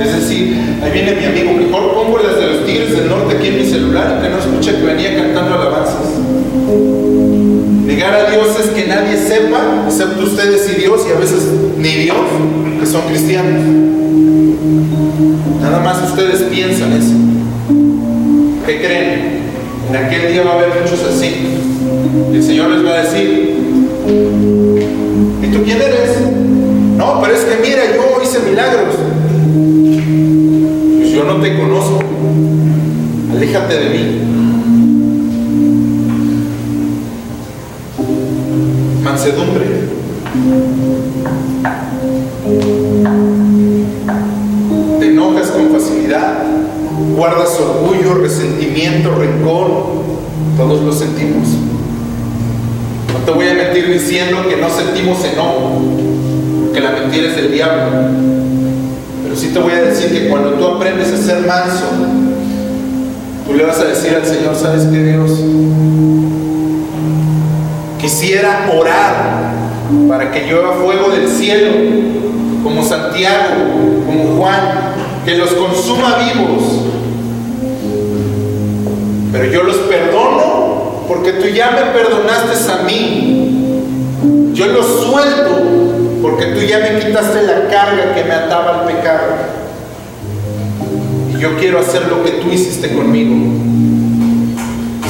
es 0.00 0.14
decir, 0.14 0.56
ahí 0.82 0.90
viene 0.92 1.14
mi 1.14 1.26
amigo, 1.26 1.52
mejor 1.52 1.92
pongo 1.92 2.18
las 2.18 2.36
de 2.36 2.46
los 2.46 2.66
Tigres 2.66 2.96
del 2.96 3.08
Norte 3.08 3.36
aquí 3.36 3.48
en 3.48 3.58
mi 3.58 3.66
celular 3.66 4.16
y 4.18 4.22
que 4.22 4.30
no 4.30 4.38
escuche 4.38 4.76
que 4.80 4.86
venía 4.86 5.16
cantando 5.16 5.54
alabanzas. 5.56 6.18
Negar 7.84 8.14
a 8.14 8.30
Dios 8.30 8.48
es 8.58 8.70
que 8.70 8.86
nadie 8.88 9.16
sepa, 9.18 9.84
excepto 9.86 10.22
ustedes 10.24 10.70
y 10.74 10.80
Dios, 10.80 11.02
y 11.06 11.12
a 11.12 11.20
veces 11.20 11.42
ni 11.76 11.94
Dios, 11.96 12.16
que 12.80 12.86
son 12.86 13.02
cristianos. 13.02 13.62
Nada 15.60 15.80
más 15.80 16.02
ustedes 16.08 16.42
piensan 16.44 16.92
eso. 16.94 17.39
¿Qué 18.66 18.78
creen? 18.78 19.40
En 19.88 19.96
aquel 19.96 20.32
día 20.32 20.42
va 20.44 20.52
a 20.52 20.54
haber 20.54 20.68
muchos 20.80 21.02
así. 21.02 21.58
El 22.32 22.42
Señor 22.42 22.70
les 22.70 22.84
va 22.84 22.90
a 22.90 23.02
decir, 23.02 23.56
¿y 25.42 25.46
tú 25.46 25.62
quién 25.64 25.78
eres? 25.78 26.18
No, 26.96 27.20
pero 27.20 27.34
es 27.34 27.40
que 27.40 27.56
mira, 27.62 27.82
yo 27.94 28.22
hice 28.22 28.38
milagros. 28.40 28.94
Pues 30.98 31.10
yo 31.10 31.24
no 31.24 31.40
te 31.40 31.58
conozco. 31.58 31.98
Aléjate 33.34 33.74
de 33.74 33.90
mí. 33.90 34.20
Mansedumbre. 39.02 39.79
Guardas 47.20 47.60
orgullo, 47.60 48.14
resentimiento, 48.14 49.14
rencor. 49.14 49.68
Todos 50.56 50.80
lo 50.80 50.90
sentimos. 50.90 51.48
No 53.12 53.18
te 53.26 53.30
voy 53.30 53.46
a 53.46 53.52
mentir 53.52 53.92
diciendo 53.92 54.38
que 54.48 54.56
no 54.56 54.70
sentimos 54.70 55.22
enojo, 55.26 55.82
que 56.72 56.80
la 56.80 56.92
mentira 56.92 57.28
es 57.28 57.36
del 57.36 57.52
diablo. 57.52 58.08
Pero 59.22 59.36
sí 59.36 59.48
te 59.48 59.58
voy 59.58 59.74
a 59.74 59.82
decir 59.82 60.10
que 60.12 60.28
cuando 60.30 60.52
tú 60.52 60.66
aprendes 60.66 61.12
a 61.12 61.16
ser 61.18 61.46
manso, 61.46 61.90
tú 63.46 63.52
le 63.52 63.66
vas 63.66 63.78
a 63.80 63.84
decir 63.84 64.14
al 64.14 64.24
Señor, 64.24 64.56
¿sabes 64.56 64.84
qué 64.84 65.02
Dios? 65.04 65.30
Quisiera 68.00 68.70
orar 68.74 69.52
para 70.08 70.32
que 70.32 70.46
llueva 70.46 70.72
fuego 70.82 71.10
del 71.10 71.28
cielo, 71.28 71.70
como 72.64 72.82
Santiago, 72.82 73.56
como 74.06 74.38
Juan, 74.38 74.62
que 75.26 75.36
los 75.36 75.50
consuma 75.50 76.16
vivos. 76.16 76.90
Pero 79.32 79.44
yo 79.44 79.62
los 79.62 79.76
perdono 79.76 81.04
porque 81.06 81.32
tú 81.34 81.48
ya 81.48 81.70
me 81.70 81.92
perdonaste 81.92 82.72
a 82.72 82.82
mí. 82.84 84.52
Yo 84.52 84.66
los 84.66 84.86
suelto 85.04 85.60
porque 86.22 86.46
tú 86.46 86.60
ya 86.60 86.78
me 86.78 86.98
quitaste 86.98 87.42
la 87.42 87.68
carga 87.68 88.14
que 88.14 88.24
me 88.24 88.32
ataba 88.32 88.80
al 88.80 88.86
pecado. 88.86 89.60
Y 91.34 91.40
yo 91.40 91.56
quiero 91.58 91.80
hacer 91.80 92.02
lo 92.08 92.22
que 92.22 92.32
tú 92.32 92.50
hiciste 92.50 92.92
conmigo. 92.94 93.34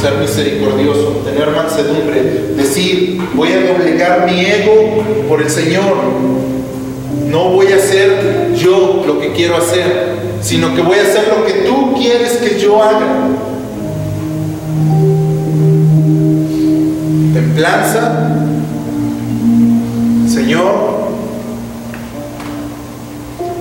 Ser 0.01 0.15
misericordioso, 0.15 1.23
tener 1.25 1.49
mansedumbre, 1.51 2.23
decir, 2.57 3.21
voy 3.35 3.53
a 3.53 3.61
doblegar 3.61 4.25
mi 4.31 4.41
ego 4.41 5.05
por 5.29 5.43
el 5.43 5.51
Señor. 5.51 5.97
No 7.27 7.51
voy 7.51 7.73
a 7.73 7.77
hacer 7.77 8.55
yo 8.55 9.05
lo 9.07 9.21
que 9.21 9.33
quiero 9.33 9.57
hacer, 9.57 10.15
sino 10.41 10.75
que 10.75 10.83
voy 10.83 10.99
a 10.99 11.03
hacer 11.03 11.29
lo 11.29 11.45
que 11.45 11.53
tú 11.65 11.95
quieres 11.99 12.39
que 12.39 12.59
yo 12.59 12.83
haga. 12.83 13.29
Templanza, 17.61 18.31
Señor, 20.27 21.11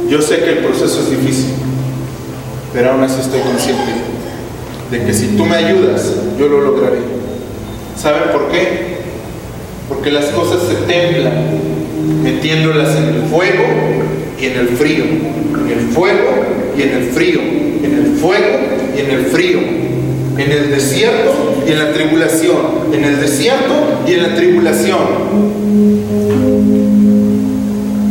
yo 0.10 0.22
sé 0.22 0.38
que 0.38 0.50
el 0.52 0.58
proceso 0.60 1.02
es 1.02 1.12
difícil, 1.12 1.52
pero 2.72 2.92
aún 2.92 3.04
así 3.04 3.20
estoy 3.20 3.42
consciente 3.42 3.92
de 4.90 5.04
que 5.04 5.14
si 5.14 5.36
tú 5.36 5.46
me 5.46 5.58
ayudas, 5.58 6.14
yo 6.40 6.48
lo 6.48 6.62
lograré. 6.62 7.00
¿Saben 7.98 8.32
por 8.32 8.50
qué? 8.52 9.00
Porque 9.90 10.12
las 10.12 10.28
cosas 10.28 10.62
se 10.66 10.76
templan 10.76 11.60
metiéndolas 12.24 12.96
en 12.96 13.04
el 13.04 13.24
fuego 13.24 13.64
y 14.40 14.46
en 14.46 14.60
el 14.60 14.68
frío, 14.70 15.04
en 15.04 15.78
el 15.78 15.90
fuego 15.90 16.46
y 16.78 16.84
en 16.84 16.90
el 16.90 17.04
frío, 17.10 17.42
en 17.42 17.94
el 17.98 18.18
fuego 18.18 18.60
y 18.96 19.00
en 19.02 19.12
el 19.12 19.26
frío, 19.26 19.60
en 20.38 20.52
el 20.52 20.70
desierto 20.70 21.49
y 21.69 21.71
en 21.71 21.79
la 21.79 21.93
tribulación, 21.93 22.58
en 22.91 23.03
el 23.03 23.21
desierto 23.21 23.73
y 24.08 24.13
en 24.13 24.23
la 24.23 24.36
tribulación. 24.36 24.97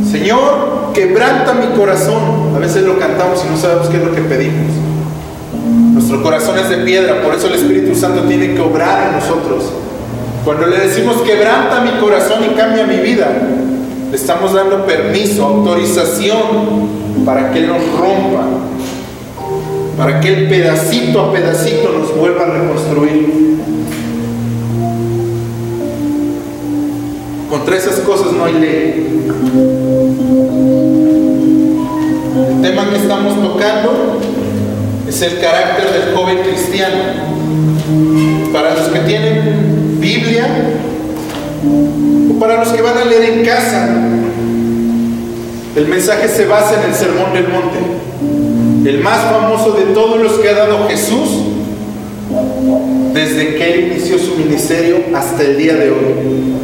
Señor, 0.08 0.92
quebranta 0.94 1.54
mi 1.54 1.76
corazón. 1.76 2.54
A 2.54 2.58
veces 2.60 2.84
lo 2.84 2.98
cantamos 3.00 3.44
y 3.44 3.50
no 3.50 3.56
sabemos 3.56 3.88
qué 3.88 3.96
es 3.96 4.04
lo 4.04 4.14
que 4.14 4.22
pedimos. 4.22 4.72
Nuestro 5.92 6.22
corazón 6.22 6.56
es 6.58 6.68
de 6.68 6.76
piedra, 6.78 7.20
por 7.20 7.34
eso 7.34 7.48
el 7.48 7.54
Espíritu 7.54 7.96
Santo 7.96 8.22
tiene 8.22 8.54
que 8.54 8.60
obrar 8.60 9.08
en 9.08 9.14
nosotros. 9.16 9.72
Cuando 10.44 10.66
le 10.66 10.78
decimos 10.78 11.16
quebranta 11.22 11.80
mi 11.80 11.98
corazón 12.00 12.44
y 12.44 12.54
cambia 12.54 12.86
mi 12.86 12.98
vida, 12.98 13.26
le 14.08 14.16
estamos 14.16 14.54
dando 14.54 14.86
permiso, 14.86 15.44
autorización 15.44 17.26
para 17.26 17.50
que 17.50 17.58
Él 17.58 17.66
nos 17.66 17.82
rompa, 17.98 18.44
para 19.98 20.20
que 20.20 20.28
Él 20.28 20.48
pedacito 20.48 21.20
a 21.20 21.32
pedacito 21.32 21.92
nos 21.98 22.16
vuelva 22.16 22.44
a 22.44 22.50
reconstruir. 22.50 23.47
Contra 27.48 27.76
esas 27.76 28.00
cosas 28.00 28.32
no 28.32 28.44
hay 28.44 28.54
ley. 28.54 29.28
El 32.50 32.62
tema 32.62 32.90
que 32.90 32.96
estamos 32.96 33.40
tocando 33.40 34.20
es 35.08 35.22
el 35.22 35.40
carácter 35.40 35.90
del 35.92 36.14
joven 36.14 36.38
cristiano. 36.42 36.96
Para 38.52 38.74
los 38.74 38.88
que 38.88 38.98
tienen 39.00 39.98
Biblia 39.98 40.46
o 42.30 42.38
para 42.38 42.62
los 42.62 42.68
que 42.68 42.82
van 42.82 42.98
a 42.98 43.04
leer 43.04 43.38
en 43.38 43.44
casa, 43.46 43.88
el 45.74 45.88
mensaje 45.88 46.28
se 46.28 46.44
basa 46.44 46.82
en 46.82 46.90
el 46.90 46.94
Sermón 46.94 47.32
del 47.32 47.48
Monte, 47.48 48.90
el 48.90 49.00
más 49.00 49.20
famoso 49.22 49.72
de 49.72 49.94
todos 49.94 50.20
los 50.20 50.32
que 50.34 50.50
ha 50.50 50.54
dado 50.54 50.86
Jesús 50.88 51.30
desde 53.14 53.54
que 53.56 53.74
él 53.74 53.92
inició 53.92 54.18
su 54.18 54.36
ministerio 54.36 54.98
hasta 55.14 55.42
el 55.42 55.56
día 55.56 55.74
de 55.74 55.90
hoy. 55.90 56.58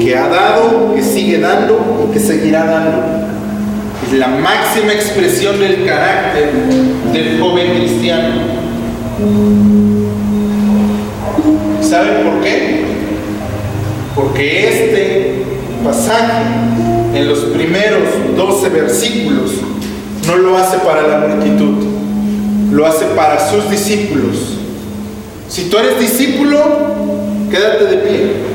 Que 0.00 0.16
ha 0.16 0.28
dado, 0.28 0.94
que 0.94 1.02
sigue 1.02 1.38
dando 1.38 2.06
y 2.08 2.12
que 2.12 2.18
seguirá 2.18 2.64
dando 2.64 3.30
es 4.06 4.18
la 4.18 4.28
máxima 4.28 4.92
expresión 4.92 5.60
del 5.60 5.84
carácter 5.84 6.52
del 7.12 7.40
joven 7.40 7.74
cristiano. 7.76 8.42
¿Saben 11.82 12.24
por 12.24 12.42
qué? 12.42 12.84
Porque 14.14 14.68
este 14.68 15.44
pasaje, 15.84 16.42
en 17.14 17.28
los 17.28 17.38
primeros 17.40 18.02
12 18.36 18.68
versículos, 18.70 19.52
no 20.26 20.36
lo 20.36 20.56
hace 20.56 20.78
para 20.78 21.06
la 21.06 21.18
multitud, 21.26 21.84
lo 22.72 22.86
hace 22.86 23.06
para 23.16 23.50
sus 23.50 23.70
discípulos. 23.70 24.58
Si 25.48 25.68
tú 25.68 25.78
eres 25.78 25.98
discípulo, 25.98 26.58
quédate 27.50 27.84
de 27.84 27.96
pie. 27.98 28.49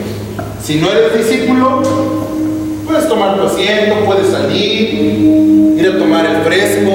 Si 0.66 0.78
no 0.78 0.92
eres 0.92 1.16
discípulo, 1.16 1.84
puedes 2.88 3.08
tomar 3.08 3.38
tu 3.38 3.44
asiento, 3.44 3.98
puedes 4.04 4.30
salir, 4.30 5.76
ir 5.78 5.88
a 5.88 6.00
tomar 6.00 6.26
el 6.26 6.42
fresco, 6.42 6.92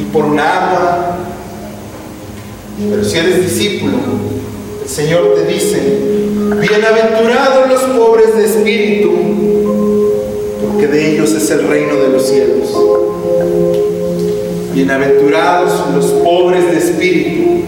ir 0.00 0.06
por 0.12 0.24
un 0.24 0.40
agua. 0.40 1.18
Pero 2.90 3.04
si 3.04 3.16
eres 3.16 3.42
discípulo, 3.42 3.98
el 4.82 4.88
Señor 4.88 5.36
te 5.36 5.52
dice, 5.52 5.80
bienaventurados 6.60 7.68
los 7.68 7.80
pobres 7.96 8.36
de 8.36 8.46
espíritu, 8.46 9.12
porque 10.60 10.88
de 10.88 11.12
ellos 11.12 11.30
es 11.30 11.48
el 11.52 11.68
reino 11.68 11.94
de 11.94 12.08
los 12.08 12.26
cielos. 12.26 12.76
Bienaventurados 14.74 15.94
los 15.94 16.06
pobres 16.24 16.68
de 16.72 16.78
espíritu, 16.78 17.62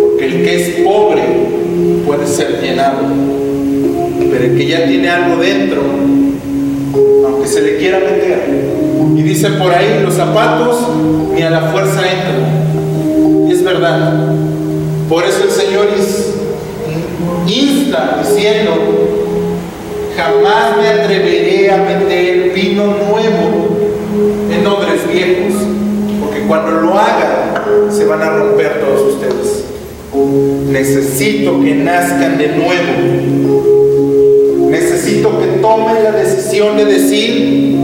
porque 0.00 0.26
el 0.26 0.44
que 0.44 0.54
es 0.54 0.84
pobre 0.84 1.24
puede 2.06 2.24
ser 2.28 2.62
llenado, 2.62 3.45
pero 4.30 4.44
el 4.44 4.56
que 4.56 4.66
ya 4.66 4.86
tiene 4.86 5.08
algo 5.08 5.40
dentro, 5.40 5.82
aunque 7.26 7.48
se 7.48 7.62
le 7.62 7.76
quiera 7.78 7.98
meter, 7.98 8.76
y 9.16 9.22
dice 9.22 9.50
por 9.50 9.72
ahí, 9.72 10.00
los 10.02 10.14
zapatos 10.14 10.78
ni 11.34 11.42
a 11.42 11.50
la 11.50 11.60
fuerza 11.70 12.00
entran. 12.00 13.48
Y 13.48 13.52
es 13.52 13.62
verdad. 13.62 14.32
Por 15.08 15.24
eso 15.24 15.44
el 15.44 15.50
Señor 15.50 15.88
insta 17.46 18.22
diciendo, 18.22 18.72
jamás 20.16 20.76
me 20.78 20.88
atreveré 20.88 21.70
a 21.70 21.76
meter 21.78 22.52
vino 22.54 22.86
nuevo 22.86 23.68
en 24.50 24.66
odres 24.66 25.08
viejos, 25.12 25.54
porque 26.20 26.40
cuando 26.48 26.72
lo 26.72 26.98
haga 26.98 27.64
se 27.90 28.04
van 28.04 28.22
a 28.22 28.30
romper 28.30 28.80
todos 28.80 29.14
ustedes. 29.14 29.64
Necesito 30.70 31.60
que 31.62 31.74
nazcan 31.74 32.38
de 32.38 32.48
nuevo. 32.48 33.85
Necesito 34.70 35.38
que 35.38 35.46
tomen 35.60 36.02
la 36.02 36.12
decisión 36.12 36.76
de 36.76 36.84
decir, 36.84 37.78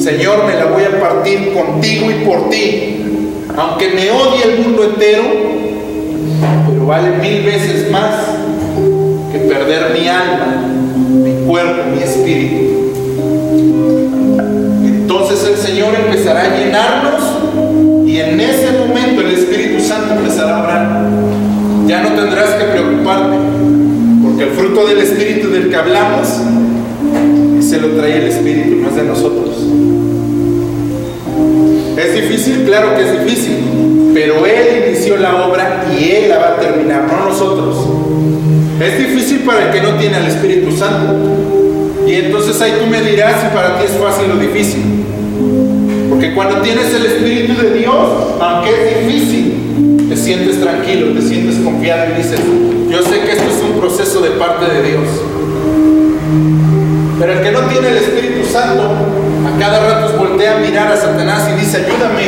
Señor, 0.00 0.44
me 0.46 0.54
la 0.54 0.66
voy 0.66 0.84
a 0.84 1.00
partir 1.00 1.52
contigo 1.52 2.10
y 2.10 2.24
por 2.24 2.48
ti. 2.50 3.04
Aunque 3.56 3.88
me 3.88 4.10
odie 4.10 4.44
el 4.44 4.60
mundo 4.60 4.84
entero, 4.84 5.24
pero 6.68 6.86
vale 6.86 7.10
mil 7.18 7.42
veces 7.42 7.90
más 7.90 8.14
que 9.32 9.38
perder 9.38 9.98
mi 9.98 10.08
alma, 10.08 10.64
mi 10.96 11.46
cuerpo, 11.46 11.82
mi 11.94 12.02
espíritu. 12.02 12.92
Entonces 14.84 15.44
el 15.48 15.56
Señor 15.56 15.94
empezará 15.94 16.42
a 16.42 16.56
llenarnos 16.56 17.22
y 18.06 18.18
en 18.20 18.40
ese 18.40 18.72
momento 18.78 19.20
el 19.22 19.32
Espíritu 19.32 19.82
Santo 19.82 20.14
empezará 20.14 20.56
a 20.56 20.62
orar. 20.62 21.08
Ya 21.86 22.02
no 22.02 22.10
tendrás 22.10 22.50
del 24.86 24.98
Espíritu 24.98 25.50
del 25.50 25.70
que 25.70 25.76
hablamos, 25.76 26.28
se 27.60 27.80
lo 27.80 27.88
trae 27.88 28.18
el 28.18 28.28
Espíritu, 28.28 28.76
no 28.76 28.88
es 28.88 28.96
de 28.96 29.02
nosotros. 29.04 29.56
¿Es 31.96 32.14
difícil? 32.14 32.64
Claro 32.64 32.96
que 32.96 33.02
es 33.02 33.24
difícil, 33.24 33.56
pero 34.14 34.46
Él 34.46 34.84
inició 34.86 35.16
la 35.16 35.46
obra 35.46 35.86
y 35.92 36.10
Él 36.10 36.28
la 36.28 36.38
va 36.38 36.48
a 36.50 36.60
terminar, 36.60 37.06
no 37.10 37.28
nosotros. 37.28 37.76
Es 38.80 38.98
difícil 38.98 39.40
para 39.40 39.66
el 39.66 39.72
que 39.72 39.80
no 39.80 39.98
tiene 39.98 40.16
al 40.16 40.26
Espíritu 40.26 40.70
Santo. 40.76 41.14
Y 42.06 42.14
entonces 42.14 42.60
ahí 42.62 42.72
tú 42.80 42.86
me 42.86 43.02
dirás 43.02 43.42
si 43.42 43.54
para 43.54 43.78
ti 43.78 43.84
es 43.86 43.92
fácil 43.92 44.30
o 44.30 44.36
difícil. 44.36 44.82
Porque 46.08 46.32
cuando 46.34 46.62
tienes 46.62 46.94
el 46.94 47.06
Espíritu 47.06 47.60
de 47.60 47.78
Dios, 47.78 48.08
aunque 48.40 48.70
es 48.70 49.06
difícil, 49.06 49.67
sientes 50.28 50.60
tranquilo, 50.60 51.14
te 51.14 51.22
sientes 51.22 51.56
confiado 51.64 52.12
y 52.12 52.18
dices, 52.18 52.38
yo 52.90 53.02
sé 53.02 53.20
que 53.20 53.32
esto 53.32 53.44
es 53.44 53.62
un 53.64 53.80
proceso 53.80 54.20
de 54.20 54.32
parte 54.32 54.66
de 54.70 54.90
Dios. 54.90 55.08
Pero 57.18 57.32
el 57.32 57.40
que 57.40 57.50
no 57.50 57.60
tiene 57.60 57.88
el 57.88 57.96
Espíritu 57.96 58.46
Santo, 58.46 58.82
a 58.82 59.58
cada 59.58 59.80
rato 59.80 60.18
voltea 60.18 60.58
a 60.58 60.58
mirar 60.58 60.92
a 60.92 60.96
Satanás 60.98 61.48
y 61.50 61.60
dice, 61.60 61.78
ayúdame. 61.78 62.24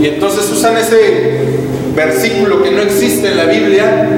Y 0.00 0.06
entonces 0.14 0.48
usan 0.48 0.76
ese 0.76 1.56
versículo 1.96 2.62
que 2.62 2.70
no 2.70 2.82
existe 2.82 3.32
en 3.32 3.36
la 3.36 3.46
Biblia, 3.46 4.10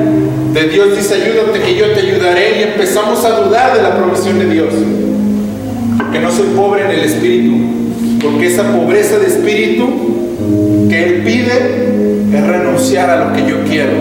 de 0.52 0.68
Dios 0.68 0.94
dice, 0.94 1.14
ayúdate 1.14 1.58
que 1.60 1.74
yo 1.74 1.86
te 1.92 2.00
ayudaré, 2.00 2.60
y 2.60 2.62
empezamos 2.64 3.24
a 3.24 3.40
dudar 3.40 3.74
de 3.74 3.82
la 3.82 3.96
provisión 3.96 4.38
de 4.38 4.50
Dios. 4.50 4.74
Porque 5.96 6.20
no 6.20 6.30
soy 6.30 6.48
pobre 6.54 6.84
en 6.84 6.90
el 6.90 7.00
espíritu, 7.00 7.54
porque 8.20 8.48
esa 8.48 8.70
pobreza 8.70 9.18
de 9.18 9.28
espíritu 9.28 10.23
que 10.88 11.04
Él 11.04 11.22
pide 11.24 11.84
es 12.32 12.46
renunciar 12.46 13.10
a 13.10 13.24
lo 13.24 13.32
que 13.32 13.48
yo 13.48 13.62
quiero, 13.64 13.92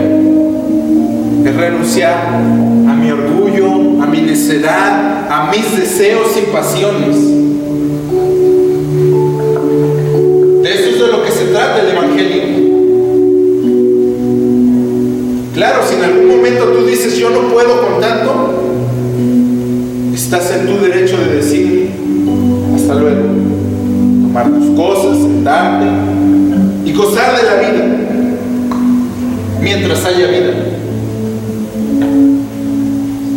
es 1.44 1.56
renunciar 1.56 2.14
a 2.26 2.94
mi 2.94 3.10
orgullo, 3.10 4.02
a 4.02 4.06
mi 4.06 4.22
necedad, 4.22 5.28
a 5.30 5.50
mis 5.50 5.76
deseos 5.76 6.36
y 6.36 6.52
pasiones. 6.52 7.16
De 10.62 10.72
eso 10.72 10.90
es 10.90 11.00
de 11.00 11.06
lo 11.08 11.24
que 11.24 11.30
se 11.30 11.44
trata 11.46 11.80
el 11.82 11.88
Evangelio. 11.96 12.42
Claro, 15.54 15.82
si 15.88 15.94
en 15.94 16.04
algún 16.04 16.28
momento 16.28 16.64
tú 16.64 16.84
dices 16.86 17.16
yo 17.16 17.30
no 17.30 17.52
puedo 17.52 17.80
con 17.86 18.00
tanto, 18.00 18.54
estás 20.12 20.52
en 20.58 20.66
tu 20.66 20.82
derecho 20.82 21.16
de 21.18 21.36
decir 21.36 21.90
hasta 22.74 22.94
luego, 22.94 23.22
tomar 24.22 24.50
tus 24.50 24.76
cosas, 24.76 25.18
sentarte 25.18 26.13
gozar 26.94 27.36
de 27.36 27.42
la 27.42 27.54
vida 27.56 27.84
mientras 29.60 30.04
haya 30.04 30.26
vida. 30.28 30.54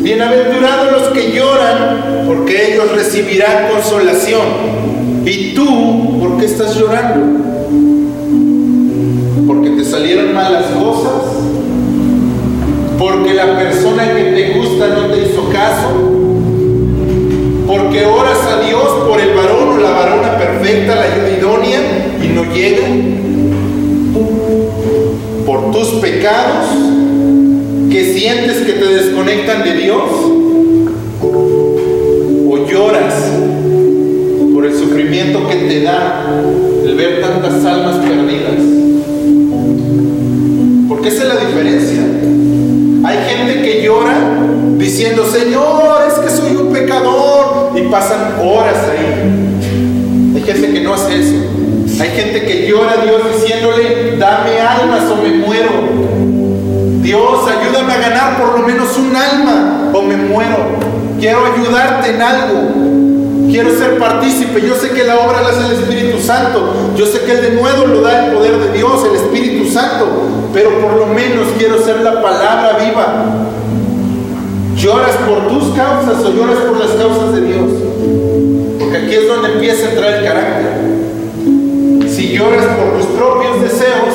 Bienaventurados 0.02 0.92
los 0.92 1.08
que 1.10 1.32
lloran, 1.32 2.26
porque 2.28 2.74
ellos 2.74 2.92
recibirán 2.96 3.70
consolación. 3.72 4.46
¿Y 5.26 5.54
tú 5.54 6.20
por 6.20 6.38
qué 6.38 6.46
estás 6.46 6.76
llorando? 6.76 7.26
¿Porque 9.48 9.72
te 9.72 9.84
salieron 9.84 10.34
malas 10.34 10.66
cosas? 10.68 11.24
¿Porque 12.98 13.34
la 13.34 13.58
persona 13.58 14.14
que 14.16 14.24
te 14.24 14.58
gusta 14.58 14.88
no 14.88 15.08
te 15.08 15.24
hizo 15.24 15.50
caso? 15.50 15.90
¿Porque 17.68 18.06
oras 18.06 18.40
a 18.46 18.62
Dios 18.66 18.88
por 19.08 19.20
el 19.20 19.36
varón 19.36 19.70
o 19.70 19.78
la 19.78 19.92
varona 19.92 20.38
perfecta, 20.38 20.96
la 20.96 21.04
ayuda 21.04 21.38
idónea 21.38 21.80
y 22.24 22.28
no 22.28 22.44
llega? 22.54 23.17
¿Por 25.78 25.86
tus 25.86 26.00
pecados? 26.00 26.66
que 27.92 28.12
sientes 28.12 28.58
que 28.66 28.74
te 28.74 28.86
desconectan 28.86 29.64
de 29.64 29.74
Dios? 29.74 30.02
¿O 31.22 32.68
lloras 32.68 33.14
por 34.56 34.66
el 34.66 34.74
sufrimiento 34.74 35.48
que 35.48 35.56
te 35.56 35.84
da 35.84 36.26
el 36.84 36.96
ver 36.96 37.22
tantas 37.22 37.64
almas 37.64 37.98
perdidas? 37.98 38.56
Porque 40.90 41.10
esa 41.10 41.22
es 41.22 41.30
la 41.30 41.46
diferencia. 41.46 42.02
Hay 43.04 43.18
gente 43.30 43.62
que 43.62 43.84
llora 43.84 44.18
diciendo, 44.80 45.28
Señor, 45.28 46.08
es 46.08 46.16
que 46.16 46.30
soy 46.32 46.56
un 46.56 46.74
pecador, 46.74 47.78
y 47.78 47.84
pasan 47.84 48.34
horas 48.42 48.78
ahí. 48.90 50.38
Hay 50.38 50.42
gente 50.42 50.74
que 50.74 50.82
no 50.82 50.96
hace 50.96 51.20
eso. 51.22 51.57
Hay 52.00 52.10
gente 52.10 52.46
que 52.46 52.68
llora 52.68 52.94
a 52.94 53.04
Dios 53.04 53.22
diciéndole, 53.34 54.18
dame 54.18 54.60
almas 54.60 55.04
o 55.12 55.16
me 55.16 55.30
muero. 55.30 55.72
Dios, 57.02 57.40
ayúdame 57.48 57.94
a 57.94 57.98
ganar 57.98 58.38
por 58.38 58.60
lo 58.60 58.68
menos 58.68 58.96
un 58.98 59.16
alma 59.16 59.90
o 59.94 60.02
me 60.04 60.16
muero. 60.16 60.58
Quiero 61.20 61.40
ayudarte 61.46 62.12
en 62.12 62.22
algo. 62.22 63.50
Quiero 63.50 63.72
ser 63.72 63.98
partícipe. 63.98 64.62
Yo 64.62 64.76
sé 64.76 64.90
que 64.90 65.06
la 65.06 65.16
obra 65.16 65.42
la 65.42 65.50
hace 65.50 65.66
el 65.66 65.72
Espíritu 65.80 66.20
Santo. 66.20 66.74
Yo 66.96 67.06
sé 67.08 67.22
que 67.22 67.32
el 67.32 67.42
de 67.42 67.52
nuevo 67.52 67.88
lo 67.88 68.02
da 68.02 68.26
el 68.26 68.34
poder 68.34 68.58
de 68.60 68.78
Dios, 68.78 69.04
el 69.10 69.16
Espíritu 69.16 69.68
Santo. 69.72 70.06
Pero 70.54 70.80
por 70.80 70.98
lo 70.98 71.08
menos 71.08 71.48
quiero 71.58 71.84
ser 71.84 72.02
la 72.02 72.22
palabra 72.22 72.78
viva. 72.86 73.26
¿Lloras 74.76 75.16
por 75.28 75.48
tus 75.48 75.76
causas 75.76 76.24
o 76.24 76.32
lloras 76.32 76.60
por 76.60 76.78
las 76.78 76.92
causas 76.92 77.34
de 77.34 77.42
Dios? 77.42 77.72
Porque 78.80 78.98
aquí 78.98 79.16
es 79.16 79.28
donde 79.28 79.54
empieza 79.54 79.88
a 79.88 79.90
entrar 79.90 80.14
el 80.14 80.24
carácter. 80.24 80.87
Lloras 82.34 82.66
por 82.66 82.98
tus 82.98 83.08
propios 83.18 83.62
deseos, 83.62 84.14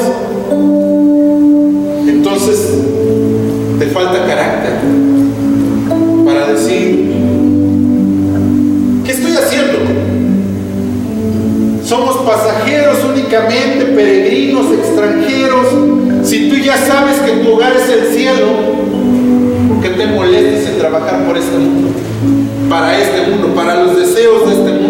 entonces 2.06 2.68
te 3.78 3.86
falta 3.86 4.26
carácter 4.26 4.74
para 6.24 6.52
decir, 6.52 7.10
¿qué 9.04 9.12
estoy 9.12 9.32
haciendo? 9.32 9.78
Somos 11.84 12.16
pasajeros 12.18 12.98
únicamente, 13.12 13.86
peregrinos, 13.86 14.66
extranjeros. 14.72 15.66
Si 16.22 16.50
tú 16.50 16.56
ya 16.56 16.76
sabes 16.76 17.18
que 17.20 17.42
tu 17.42 17.52
hogar 17.54 17.72
es 17.74 17.88
el 17.88 18.14
cielo, 18.14 18.46
¿por 19.68 19.82
qué 19.82 19.88
te 19.88 20.06
molestes 20.06 20.68
en 20.68 20.78
trabajar 20.78 21.24
por 21.26 21.36
este 21.36 21.56
mundo, 21.56 21.88
para 22.68 22.98
este 22.98 23.30
mundo, 23.30 23.48
para 23.54 23.82
los 23.82 23.96
deseos 23.96 24.46
de 24.46 24.52
este 24.52 24.70
mundo. 24.70 24.81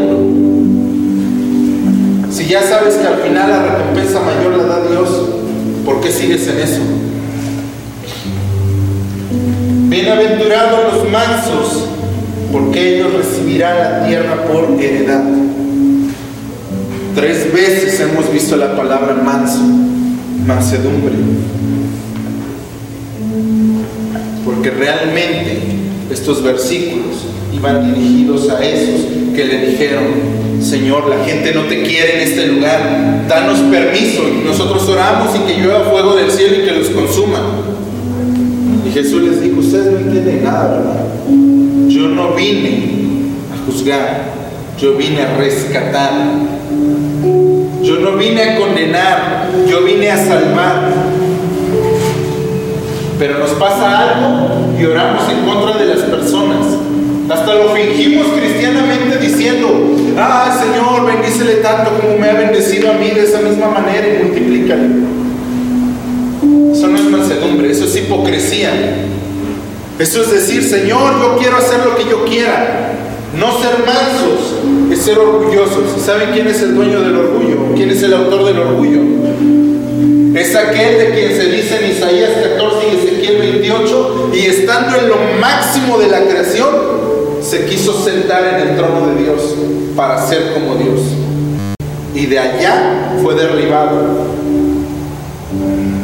Ya 2.53 2.63
sabes 2.63 2.97
que 2.97 3.07
al 3.07 3.17
final 3.23 3.49
la 3.49 3.63
recompensa 3.63 4.21
mayor 4.21 4.59
la 4.59 4.65
da 4.65 4.87
Dios, 4.87 5.09
¿por 5.87 6.03
qué 6.03 6.13
sigues 6.13 6.47
en 6.49 6.59
eso? 6.59 6.83
Bienaventurados 9.89 10.93
los 10.93 11.11
mansos, 11.11 11.89
porque 12.53 12.97
ellos 12.97 13.15
recibirán 13.15 13.79
la 13.79 14.07
tierra 14.07 14.45
por 14.45 14.79
heredad. 14.79 15.23
Tres 17.15 17.51
veces 17.55 17.99
hemos 18.01 18.31
visto 18.31 18.59
la 18.59 18.77
palabra 18.77 19.15
manso, 19.15 19.63
mansedumbre. 20.47 21.15
Porque 24.45 24.69
realmente 24.69 25.59
estos 26.11 26.43
versículos 26.43 27.17
iban 27.51 27.95
dirigidos 27.95 28.51
a 28.51 28.63
esos 28.63 29.07
que 29.35 29.43
le 29.43 29.71
dijeron, 29.71 30.42
Señor, 30.63 31.09
la 31.09 31.25
gente 31.25 31.53
no 31.53 31.63
te 31.63 31.83
quiere 31.83 32.23
en 32.23 32.29
este 32.29 32.47
lugar, 32.47 33.27
danos 33.29 33.59
permiso. 33.61 34.23
Y 34.29 34.47
nosotros 34.47 34.89
oramos 34.89 35.35
y 35.37 35.41
que 35.41 35.61
llueva 35.61 35.91
fuego 35.91 36.15
del 36.17 36.31
cielo 36.31 36.57
y 36.63 36.67
que 36.67 36.73
los 36.73 36.89
consuma. 36.89 37.41
Y 38.87 38.93
Jesús 38.93 39.23
les 39.23 39.43
dijo, 39.43 39.61
ustedes 39.61 39.93
no 39.93 39.99
entienden 39.99 40.45
nada, 40.45 40.69
¿verdad? 40.69 41.07
Yo 41.89 42.09
no 42.09 42.35
vine 42.35 42.85
a 43.53 43.67
juzgar, 43.67 44.23
yo 44.79 44.97
vine 44.97 45.23
a 45.23 45.37
rescatar 45.37 46.13
yo 47.83 47.99
no 47.99 48.13
vine 48.13 48.43
a 48.43 48.59
condenar, 48.59 49.49
yo 49.69 49.83
vine 49.83 50.11
a 50.11 50.17
salvar. 50.17 50.93
Pero 53.19 53.39
nos 53.39 53.51
pasa 53.51 53.99
algo 53.99 54.79
y 54.79 54.85
oramos 54.85 55.29
en 55.29 55.45
contra 55.45 55.79
de 55.79 55.87
las 55.87 56.03
personas. 56.03 56.67
Hasta 57.29 57.55
lo 57.55 57.71
fingimos 57.75 58.27
cristianamente 58.39 59.19
diciendo, 59.19 59.69
ah 60.19 60.59
Señor, 60.61 61.07
bendícele 61.07 61.55
tanto 61.57 61.93
como 61.99 62.19
me 62.19 62.29
ha 62.29 62.35
bendecido 62.35 62.91
a 62.91 62.95
mí 62.95 63.11
de 63.11 63.25
esa 63.25 63.41
misma 63.41 63.69
manera 63.69 64.07
y 64.09 64.25
multiplícale. 64.25 64.89
Eso 66.73 66.89
no 66.89 66.97
es 66.97 67.05
mansedumbre, 67.05 67.71
eso 67.71 67.85
es 67.85 67.97
hipocresía. 67.97 68.71
Eso 69.99 70.23
es 70.23 70.33
decir, 70.33 70.65
Señor, 70.65 71.21
yo 71.21 71.37
quiero 71.39 71.59
hacer 71.59 71.81
lo 71.85 71.97
que 71.97 72.05
yo 72.11 72.25
quiera. 72.25 72.93
No 73.39 73.53
ser 73.61 73.85
mansos 73.87 74.57
es 74.91 74.99
ser 74.99 75.19
orgullosos. 75.19 76.03
¿Saben 76.05 76.31
quién 76.33 76.49
es 76.49 76.61
el 76.61 76.75
dueño 76.75 77.01
del 77.01 77.17
orgullo? 77.17 77.75
¿Quién 77.75 77.91
es 77.91 78.03
el 78.03 78.13
autor 78.15 78.45
del 78.45 78.59
orgullo? 78.59 79.01
Es 80.35 80.57
aquel 80.57 80.99
de 80.99 81.11
quien 81.11 81.37
se 81.37 81.51
dice 81.51 81.85
en 81.85 81.91
Isaías 81.93 82.31
14 82.43 82.87
y 82.89 82.97
Ezequiel 82.97 83.39
28, 83.39 84.31
y 84.35 84.39
estando 84.47 84.97
en 84.97 85.09
lo 85.09 85.17
máximo 85.41 85.99
de 85.99 86.09
la 86.09 86.23
creación, 86.23 86.69
se 87.53 87.67
quiso 87.67 88.03
sentar 88.03 88.43
en 88.47 88.67
el 88.67 88.77
trono 88.79 89.09
de 89.09 89.25
Dios 89.25 89.43
para 89.95 90.27
ser 90.27 90.55
como 90.55 90.75
Dios. 90.77 91.01
Y 92.15 92.25
de 92.25 92.39
allá 92.39 93.19
fue 93.23 93.35
derribado. 93.35 94.25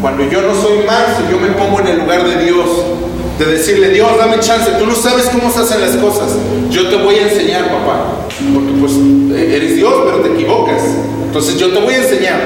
Cuando 0.03 0.29
yo 0.29 0.43
no 0.43 0.55
soy 0.55 0.85
manso, 0.87 1.23
yo 1.31 1.39
me 1.39 1.49
pongo 1.53 1.81
en 1.81 1.87
el 1.87 1.99
lugar 2.01 2.23
de 2.29 2.45
Dios 2.45 2.67
de 3.39 3.47
decirle, 3.47 3.89
Dios, 3.89 4.11
dame 4.19 4.41
chance, 4.41 4.73
tú 4.79 4.85
no 4.85 4.95
sabes 4.95 5.31
cómo 5.33 5.51
se 5.51 5.61
hacen 5.61 5.81
las 5.81 5.97
cosas, 5.97 6.37
yo 6.71 6.89
te 6.91 6.97
voy 6.97 7.15
a 7.15 7.29
enseñar, 7.31 7.71
papá, 7.71 8.27
porque 8.53 8.73
pues 8.79 8.93
eres 9.35 9.77
Dios, 9.77 9.95
pero 10.05 10.21
te 10.21 10.35
equivocas, 10.35 10.83
entonces 11.25 11.57
yo 11.57 11.71
te 11.71 11.81
voy 11.81 11.95
a 11.95 12.03
enseñar. 12.03 12.41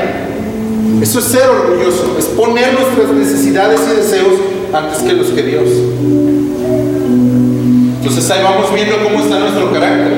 Eso 1.02 1.18
es 1.18 1.24
ser 1.24 1.48
orgulloso, 1.48 2.14
es 2.16 2.26
poner 2.26 2.74
nuestras 2.74 3.08
necesidades 3.08 3.80
y 3.90 3.96
deseos 3.96 4.34
antes 4.72 4.98
que 4.98 5.12
los 5.14 5.28
que 5.28 5.42
Dios. 5.42 5.68
Entonces 8.04 8.28
ahí 8.32 8.42
vamos 8.42 8.74
viendo 8.74 9.00
cómo 9.00 9.22
está 9.22 9.38
nuestro 9.38 9.72
carácter. 9.72 10.12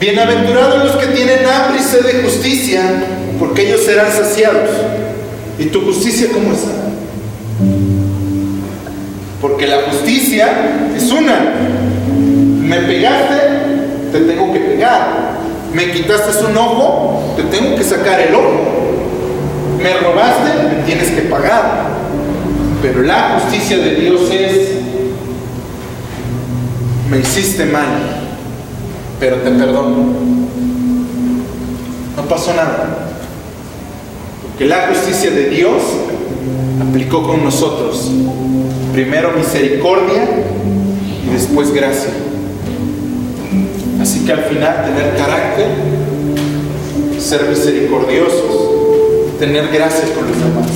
Bienaventurados 0.00 0.84
los 0.84 0.96
que 0.96 1.06
tienen 1.14 1.46
hambre 1.46 1.78
y 1.78 1.82
sed 1.84 2.04
de 2.04 2.24
justicia, 2.24 2.82
porque 3.38 3.68
ellos 3.68 3.82
serán 3.84 4.10
saciados. 4.10 4.68
¿Y 5.60 5.66
tu 5.66 5.82
justicia 5.82 6.26
cómo 6.32 6.52
está? 6.54 6.72
Porque 9.40 9.68
la 9.68 9.82
justicia 9.82 10.48
es 10.96 11.08
una. 11.12 11.54
Me 12.62 12.78
pegaste, 12.78 13.36
te 14.10 14.20
tengo 14.22 14.52
que 14.52 14.58
pegar. 14.58 15.36
Me 15.72 15.92
quitaste 15.92 16.46
un 16.46 16.56
ojo, 16.56 17.34
te 17.36 17.44
tengo 17.44 17.76
que 17.76 17.84
sacar 17.84 18.20
el 18.22 18.34
ojo. 18.34 18.98
Me 19.80 19.94
robaste, 19.98 20.50
me 20.64 20.82
tienes 20.82 21.10
que 21.10 21.22
pagar. 21.22 21.90
Pero 22.82 23.02
la 23.02 23.38
justicia 23.38 23.78
de 23.78 23.94
Dios 23.94 24.22
es, 24.32 24.76
me 27.10 27.18
hiciste 27.18 27.64
mal, 27.66 27.86
pero 29.20 29.36
te 29.36 29.50
perdono. 29.50 30.14
No 32.16 32.22
pasó 32.28 32.54
nada. 32.54 33.08
Porque 34.42 34.66
la 34.66 34.88
justicia 34.88 35.30
de 35.30 35.50
Dios 35.50 35.82
aplicó 36.80 37.22
con 37.22 37.44
nosotros 37.44 38.10
primero 38.92 39.32
misericordia 39.32 40.28
y 41.26 41.32
después 41.32 41.72
gracia. 41.72 42.10
Así 44.00 44.24
que 44.24 44.32
al 44.32 44.44
final 44.44 44.84
tener 44.86 45.16
carácter, 45.16 45.66
ser 47.18 47.48
misericordiosos, 47.48 49.38
tener 49.38 49.68
gracia 49.68 50.04
con 50.14 50.28
los 50.28 50.38
demás. 50.38 50.70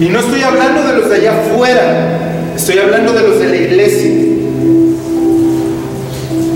Y 0.00 0.08
no 0.08 0.20
estoy 0.20 0.42
hablando 0.42 0.82
de 0.84 0.98
los 0.98 1.10
de 1.10 1.16
allá 1.16 1.40
afuera, 1.40 2.52
estoy 2.56 2.78
hablando 2.78 3.12
de 3.12 3.28
los 3.28 3.40
de 3.40 3.48
la 3.48 3.56
iglesia. 3.56 4.27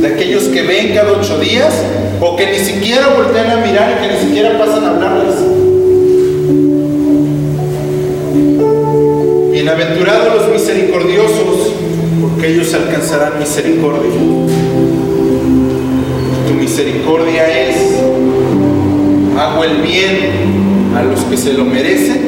De 0.03 0.09
aquellos 0.09 0.43
que 0.49 0.63
ven 0.63 0.93
cada 0.97 1.13
ocho 1.13 1.39
días 1.39 1.73
o 2.21 2.35
que 2.35 2.51
ni 2.51 2.59
siquiera 2.59 3.15
voltean 3.17 3.53
a 3.53 3.65
mirar 3.65 3.97
y 3.97 4.05
que 4.05 4.13
ni 4.13 4.19
siquiera 4.19 4.59
pasan 4.59 4.85
a 4.85 4.91
hablarles. 4.91 5.37
Bienaventurados 9.53 10.35
los 10.35 10.61
misericordiosos, 10.61 11.73
porque 12.21 12.49
ellos 12.49 12.75
alcanzarán 12.75 13.39
misericordia. 13.39 14.11
Tu 16.49 16.55
misericordia 16.55 17.69
es, 17.69 17.77
hago 19.39 19.63
el 19.63 19.83
bien 19.83 20.97
a 20.97 21.05
los 21.05 21.21
que 21.21 21.37
se 21.37 21.53
lo 21.53 21.65
merecen 21.65 22.23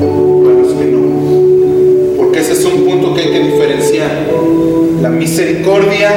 a 0.00 0.60
los 0.60 0.72
que 0.72 0.86
no. 0.86 2.16
Porque 2.16 2.40
ese 2.40 2.54
es 2.54 2.64
un 2.64 2.84
punto 2.84 3.14
que 3.14 3.20
hay 3.20 3.30
que 3.30 3.40
diferenciar. 3.44 4.10
La 5.02 5.08
misericordia, 5.08 6.10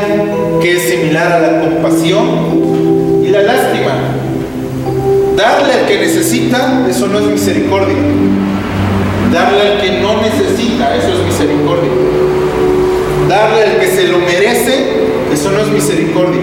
que 0.61 0.77
es 0.77 0.83
similar 0.83 1.31
a 1.31 1.39
la 1.39 1.59
compasión, 1.61 3.23
y 3.25 3.29
la 3.29 3.41
lástima. 3.41 3.95
Darle 5.35 5.73
al 5.73 5.87
que 5.87 5.97
necesita, 5.97 6.85
eso 6.87 7.07
no 7.07 7.17
es 7.17 7.25
misericordia. 7.25 7.95
Darle 9.33 9.61
al 9.61 9.81
que 9.81 10.01
no 10.01 10.21
necesita, 10.21 10.95
eso 10.95 11.13
es 11.13 11.25
misericordia. 11.25 11.89
Darle 13.27 13.63
al 13.63 13.79
que 13.79 13.87
se 13.87 14.07
lo 14.07 14.19
merece, 14.19 15.05
eso 15.33 15.51
no 15.51 15.59
es 15.61 15.67
misericordia. 15.67 16.41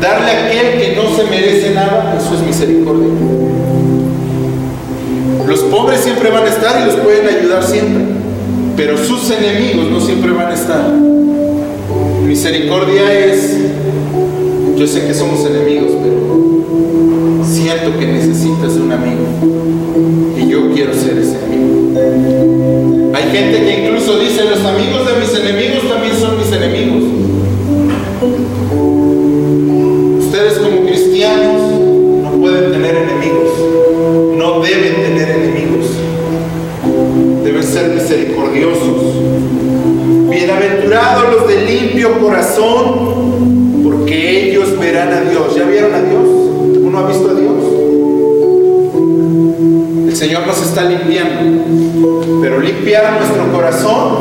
Darle 0.00 0.30
a 0.30 0.46
aquel 0.46 0.80
que 0.80 0.96
no 0.96 1.14
se 1.14 1.24
merece 1.24 1.74
nada, 1.74 2.16
eso 2.16 2.34
es 2.34 2.40
misericordia. 2.42 3.08
Los 5.46 5.60
pobres 5.60 6.00
siempre 6.00 6.30
van 6.30 6.44
a 6.44 6.48
estar 6.48 6.80
y 6.80 6.86
los 6.86 6.94
pueden 6.96 7.28
ayudar 7.28 7.62
siempre, 7.64 8.04
pero 8.76 8.96
sus 8.96 9.30
enemigos 9.30 9.90
no 9.90 10.00
siempre 10.00 10.30
van 10.30 10.46
a 10.46 10.54
estar. 10.54 11.21
Misericordia 12.26 13.12
es, 13.12 13.56
yo 14.76 14.86
sé 14.86 15.06
que 15.06 15.14
somos 15.14 15.44
enemigos, 15.44 15.92
pero 16.02 17.44
siento 17.44 17.98
que 17.98 18.06
necesitas 18.06 18.72
un 18.72 18.92
amigo 18.92 19.26
y 20.38 20.48
yo 20.48 20.72
quiero 20.72 20.94
ser 20.94 21.18
ese 21.18 21.36
amigo. 21.36 23.12
Hay 23.14 23.24
gente 23.30 23.64
que 23.64 23.84
incluso 23.84 24.18
dice, 24.18 24.44
los 24.44 24.64
amigos 24.64 25.06
de 25.06 25.20
mis 25.20 25.34
enemigos 25.34 25.88
también 25.88 26.14
son 26.16 26.38
mis 26.38 26.52
enemigos. 26.52 27.04
Ustedes 30.24 30.58
como 30.58 30.86
cristianos 30.86 31.72
no 32.22 32.30
pueden 32.40 32.72
tener 32.72 32.96
enemigos, 32.96 33.50
no 34.36 34.60
deben 34.60 34.94
tener 34.94 35.30
enemigos, 35.30 35.86
deben 37.44 37.62
ser 37.62 37.90
misericordiosos. 37.90 39.02
Bienaventurados 40.30 41.21
corazón, 42.20 43.82
porque 43.84 44.48
ellos 44.48 44.78
verán 44.78 45.12
a 45.12 45.20
Dios. 45.22 45.54
¿Ya 45.56 45.64
vieron 45.64 45.94
a 45.94 46.00
Dios? 46.00 46.24
¿Uno 46.82 46.98
ha 46.98 47.06
visto 47.06 47.30
a 47.30 47.34
Dios? 47.34 47.54
El 50.08 50.16
Señor 50.16 50.46
nos 50.46 50.60
está 50.62 50.84
limpiando, 50.84 52.40
pero 52.40 52.60
limpiar 52.60 53.18
nuestro 53.18 53.50
corazón 53.52 54.16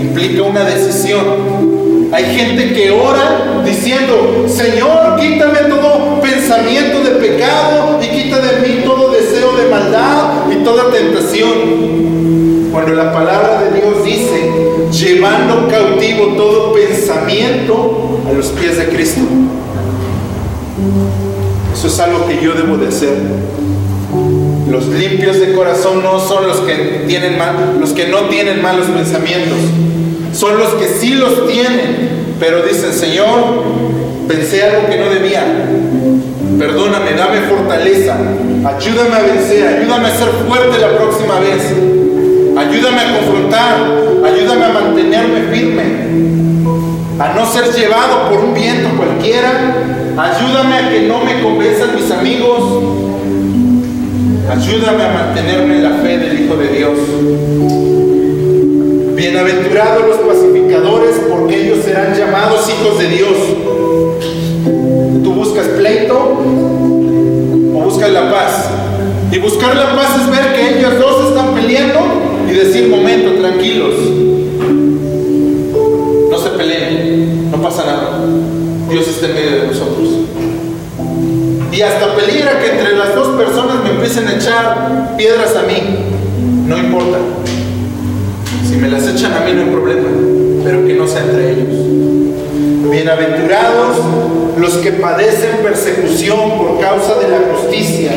implica 0.00 0.42
una 0.42 0.64
decisión. 0.64 1.68
Hay 2.12 2.24
gente 2.36 2.72
que 2.72 2.90
ora 2.90 3.62
diciendo, 3.64 4.46
Señor, 4.48 5.16
quítame 5.20 5.58
todo 5.68 6.20
pensamiento 6.20 7.00
de 7.02 7.10
pecado 7.10 8.00
y 8.02 8.08
quita 8.08 8.38
de 8.38 8.66
mí 8.66 8.82
todo 8.84 9.10
deseo 9.10 9.52
de 9.56 9.68
maldad 9.68 10.50
y 10.50 10.64
toda 10.64 10.90
tentación. 10.90 12.17
Cuando 12.78 12.94
la 12.94 13.12
palabra 13.12 13.64
de 13.64 13.80
Dios 13.80 14.04
dice, 14.04 14.52
llevando 14.92 15.66
cautivo 15.66 16.34
todo 16.36 16.72
pensamiento 16.72 18.20
a 18.24 18.32
los 18.32 18.46
pies 18.50 18.78
de 18.78 18.88
Cristo. 18.90 19.22
Eso 21.74 21.86
es 21.88 21.98
algo 21.98 22.28
que 22.28 22.40
yo 22.40 22.52
debo 22.52 22.76
de 22.76 22.86
hacer. 22.86 23.18
Los 24.70 24.86
limpios 24.86 25.40
de 25.40 25.54
corazón 25.54 26.04
no 26.04 26.20
son 26.20 26.46
los 26.46 26.58
que 26.58 27.02
tienen 27.08 27.36
mal, 27.36 27.78
los 27.80 27.90
que 27.90 28.06
no 28.06 28.28
tienen 28.28 28.62
malos 28.62 28.86
pensamientos. 28.86 29.58
Son 30.32 30.56
los 30.56 30.68
que 30.74 30.86
sí 30.86 31.14
los 31.14 31.48
tienen, 31.48 32.36
pero 32.38 32.62
dicen, 32.62 32.92
"Señor, 32.92 33.64
pensé 34.28 34.62
algo 34.62 34.88
que 34.88 34.98
no 34.98 35.10
debía. 35.10 35.44
Perdóname, 36.60 37.10
dame 37.14 37.40
fortaleza. 37.40 38.16
Ayúdame 38.64 39.16
a 39.16 39.22
vencer, 39.22 39.66
ayúdame 39.66 40.06
a 40.06 40.16
ser 40.16 40.28
fuerte 40.46 40.78
la 40.78 40.96
próxima 40.96 41.40
vez. 41.40 41.98
Ayúdame 42.58 43.00
a 43.00 43.18
confrontar, 43.18 43.76
ayúdame 44.24 44.64
a 44.64 44.68
mantenerme 44.70 45.42
firme, 45.54 45.82
a 47.20 47.32
no 47.32 47.46
ser 47.46 47.72
llevado 47.72 48.28
por 48.28 48.40
un 48.40 48.52
viento 48.52 48.88
cualquiera. 48.96 49.76
Ayúdame 50.16 50.74
a 50.74 50.88
que 50.90 51.02
no 51.02 51.24
me 51.24 51.40
convenzan 51.40 51.94
mis 51.94 52.10
amigos. 52.10 52.82
Ayúdame 54.50 55.04
a 55.04 55.12
mantenerme 55.12 55.76
en 55.76 55.84
la 55.84 55.90
fe 56.02 56.18
del 56.18 56.40
Hijo 56.40 56.56
de 56.56 56.68
Dios. 56.68 56.98
Bienaventurados 59.14 60.08
los 60.08 60.16
pacificadores, 60.18 61.20
porque 61.30 61.64
ellos 61.64 61.84
serán 61.84 62.12
llamados 62.16 62.68
hijos 62.68 62.98
de 62.98 63.08
Dios. 63.08 63.36
¿Tú 65.22 65.32
buscas 65.32 65.66
pleito 65.68 66.42
o 67.72 67.84
buscas 67.84 68.10
la 68.10 68.32
paz? 68.32 68.68
Y 69.30 69.38
buscar 69.38 69.76
la 69.76 69.94
paz 69.94 70.16
es 70.22 70.30
ver 70.30 70.54
que 70.56 70.78
ellos 70.78 70.98
dos 70.98 71.28
están 71.28 71.54
peleando 71.54 72.17
decir, 72.64 72.88
momento, 72.88 73.32
tranquilos. 73.40 73.94
No 76.30 76.38
se 76.38 76.50
peleen, 76.50 77.50
no 77.50 77.62
pasa 77.62 77.84
nada. 77.84 78.20
Dios 78.90 79.06
está 79.08 79.26
en 79.26 79.34
medio 79.34 79.50
de 79.60 79.66
nosotros. 79.68 80.08
Y 81.70 81.82
hasta 81.82 82.14
peligra 82.16 82.58
que 82.60 82.70
entre 82.70 82.96
las 82.96 83.14
dos 83.14 83.28
personas 83.36 83.82
me 83.84 83.90
empiecen 83.90 84.26
a 84.26 84.34
echar 84.34 85.16
piedras 85.16 85.54
a 85.56 85.62
mí. 85.62 85.76
No 86.66 86.76
importa. 86.76 87.18
Si 88.68 88.76
me 88.76 88.88
las 88.88 89.06
echan 89.06 89.32
a 89.32 89.40
mí 89.40 89.52
no 89.54 89.62
hay 89.62 89.70
problema, 89.70 90.08
pero 90.64 90.86
que 90.86 90.94
no 90.94 91.06
sea 91.06 91.24
entre 91.24 91.52
ellos. 91.52 91.68
Bienaventurados 92.90 93.96
los 94.58 94.78
que 94.78 94.92
padecen 94.92 95.58
persecución 95.62 96.58
por 96.58 96.80
causa 96.80 97.14
de 97.20 97.28
la 97.28 97.38
justicia, 97.54 98.10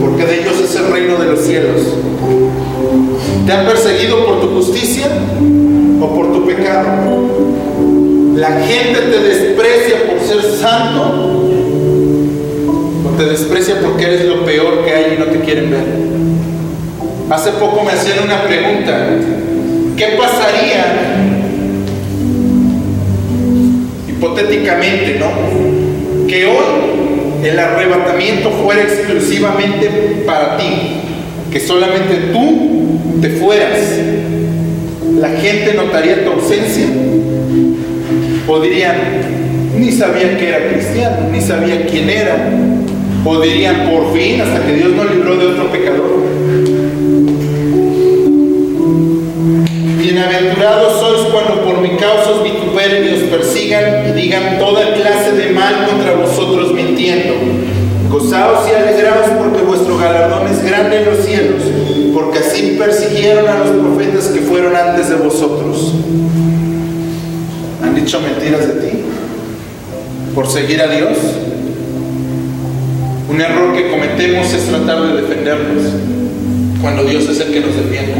porque 0.00 0.24
de 0.24 0.40
ellos 0.40 0.60
es 0.62 0.74
el 0.76 0.92
reino 0.92 1.16
de 1.16 1.26
los 1.26 1.40
cielos. 1.40 1.80
¿Te 3.46 3.52
han 3.52 3.66
perseguido 3.66 4.24
por 4.24 4.40
tu 4.40 4.54
justicia 4.54 5.06
o 6.00 6.14
por 6.14 6.32
tu 6.32 6.46
pecado? 6.46 6.92
La 8.36 8.60
gente 8.60 9.00
te 9.00 9.18
desprecia 9.18 10.06
por 10.06 10.20
ser 10.20 10.42
santo 10.60 11.42
o 13.04 13.10
te 13.18 13.24
desprecia 13.24 13.80
porque 13.82 14.04
eres 14.04 14.26
lo 14.26 14.44
peor 14.44 14.84
que 14.84 14.92
hay 14.92 15.14
y 15.16 15.18
no 15.18 15.26
te 15.26 15.40
quieren 15.40 15.70
ver. 15.70 15.84
Hace 17.30 17.50
poco 17.52 17.82
me 17.82 17.92
hacían 17.92 18.22
una 18.24 18.42
pregunta. 18.44 19.08
¿Qué 19.96 20.06
pasaría 20.16 21.16
hipotéticamente, 24.08 25.18
¿no? 25.18 26.26
Que 26.28 26.46
hoy 26.46 27.42
el 27.42 27.58
arrebatamiento 27.58 28.50
fuera 28.64 28.82
exclusivamente 28.82 30.22
para 30.24 30.56
ti, 30.56 31.00
que 31.50 31.58
solamente 31.58 32.30
tú 32.32 32.71
te 33.20 33.28
fueras. 33.30 33.78
La 35.18 35.30
gente 35.30 35.74
notaría 35.74 36.24
tu 36.24 36.32
ausencia. 36.32 36.86
O 38.48 38.60
dirían, 38.60 38.96
ni 39.78 39.92
sabía 39.92 40.36
que 40.36 40.48
era 40.48 40.68
cristiano, 40.72 41.28
ni 41.30 41.40
sabía 41.40 41.86
quién 41.86 42.08
era. 42.08 42.50
O 43.24 43.40
dirían, 43.40 43.88
por 43.88 44.12
fin, 44.12 44.40
hasta 44.40 44.66
que 44.66 44.74
Dios 44.74 44.92
nos 44.92 45.10
libró 45.14 45.36
de 45.36 45.46
otro 45.46 45.70
pecador. 45.70 46.22
Bienaventurados 49.98 51.00
sois 51.00 51.32
cuando 51.32 51.64
por 51.64 51.80
mi 51.80 51.96
causa 51.96 52.32
os 52.32 52.42
vituperen 52.42 53.04
y 53.04 53.14
os 53.14 53.22
persigan 53.30 54.08
y 54.08 54.20
digan 54.20 54.58
toda 54.58 54.92
clase 54.94 55.32
de 55.32 55.52
mal 55.52 55.86
contra 55.86 56.14
vosotros 56.14 56.74
mintiendo. 56.74 57.34
Gozaos 58.10 58.68
y 58.68 58.74
alegraos 58.74 59.30
porque 59.38 59.62
vuestro 59.62 59.96
galardón 59.96 60.48
es 60.48 60.62
grande 60.64 60.98
en 60.98 61.04
los 61.06 61.24
cielos, 61.24 61.62
porque 62.12 62.38
así 62.38 62.76
persiguieron 62.78 63.48
a 63.48 63.58
los 63.58 63.70
profetas 63.70 64.26
que 64.26 64.40
fueron 64.40 64.74
antes 64.76 65.08
de 65.08 65.16
vosotros. 65.16 65.94
¿Han 67.82 67.94
dicho 67.94 68.20
mentiras 68.20 68.68
de 68.68 68.74
ti? 68.74 68.98
¿Por 70.34 70.48
seguir 70.48 70.80
a 70.80 70.88
Dios? 70.88 71.18
Un 73.28 73.40
error 73.40 73.74
que 73.74 73.90
cometemos 73.90 74.52
es 74.52 74.64
tratar 74.64 75.02
de 75.02 75.22
defendernos 75.22 75.84
cuando 76.80 77.04
Dios 77.04 77.28
es 77.28 77.40
el 77.40 77.52
que 77.52 77.60
nos 77.60 77.76
defiende. 77.76 78.14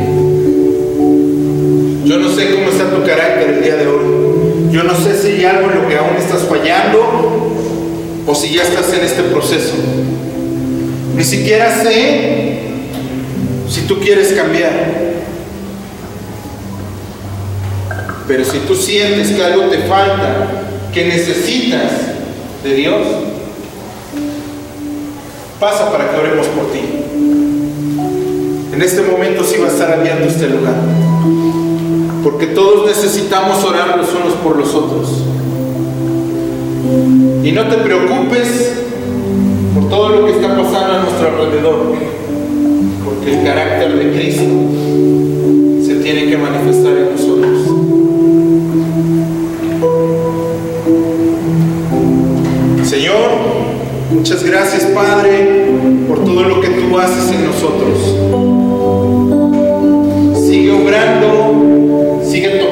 Yo 2.05 2.19
no 2.19 2.29
sé 2.31 2.51
cómo 2.55 2.71
está 2.71 2.91
tu 2.91 3.05
carácter 3.05 3.51
el 3.51 3.63
día 3.63 3.77
de 3.77 3.87
hoy. 3.87 4.71
Yo 4.71 4.85
no 4.85 4.95
sé 4.95 5.21
si 5.21 5.29
hay 5.29 5.45
algo 5.45 5.71
en 5.71 5.83
lo 5.83 5.89
que 5.89 5.97
aún 5.97 6.17
estás 6.17 6.43
fallando 6.43 7.53
o 8.27 8.35
si 8.35 8.55
ya 8.55 8.63
estás 8.63 8.93
en 8.95 9.05
este 9.05 9.23
proceso. 9.25 9.75
Ni 11.17 11.25
siquiera 11.25 11.83
sé 11.83 12.42
tú 13.93 14.01
quieres 14.01 14.33
cambiar. 14.33 14.73
Pero 18.27 18.45
si 18.45 18.59
tú 18.61 18.75
sientes 18.75 19.33
que 19.33 19.45
algo 19.45 19.65
te 19.65 19.79
falta, 19.81 20.63
que 20.93 21.07
necesitas 21.07 21.91
de 22.65 22.75
Dios, 22.75 23.07
pasa 25.61 25.91
para 25.91 26.11
que 26.11 26.17
oremos 26.17 26.47
por 26.49 26.73
ti. 26.73 26.81
En 28.73 28.81
este 28.81 29.03
momento 29.03 29.45
sí 29.45 29.57
va 29.59 29.67
a 29.67 29.71
estar 29.71 29.93
abierto 29.93 30.29
este 30.29 30.49
lugar. 30.49 30.75
Porque 32.23 32.47
todos 32.47 32.87
necesitamos 32.87 33.63
orar 33.65 33.99
los 33.99 34.09
unos 34.15 34.35
por 34.43 34.57
los 34.57 34.75
otros. 34.75 35.09
Y 37.45 37.53
no 37.53 37.69
te 37.69 37.77
preocupes 37.79 38.73
por 39.75 39.89
todo 39.91 40.09
lo 40.11 40.27
que 40.27 40.33
está 40.33 40.49
pasando 40.49 40.93
a 40.95 41.03
nuestro 41.03 41.29
alrededor. 41.29 42.22
El 43.27 43.45
carácter 43.45 43.97
de 43.99 44.13
Cristo 44.13 44.43
se 45.87 45.95
tiene 45.97 46.27
que 46.29 46.37
manifestar 46.37 46.97
en 46.97 47.13
nosotros. 47.13 47.59
Señor, 52.85 53.31
muchas 54.13 54.43
gracias 54.43 54.85
Padre 54.87 55.67
por 56.09 56.25
todo 56.25 56.43
lo 56.43 56.61
que 56.61 56.69
tú 56.69 56.99
haces 56.99 57.31
en 57.31 57.47
nosotros. 57.47 57.99
Sigue 60.45 60.73
obrando, 60.73 62.21
sigue 62.25 62.49
tocando 62.49 62.72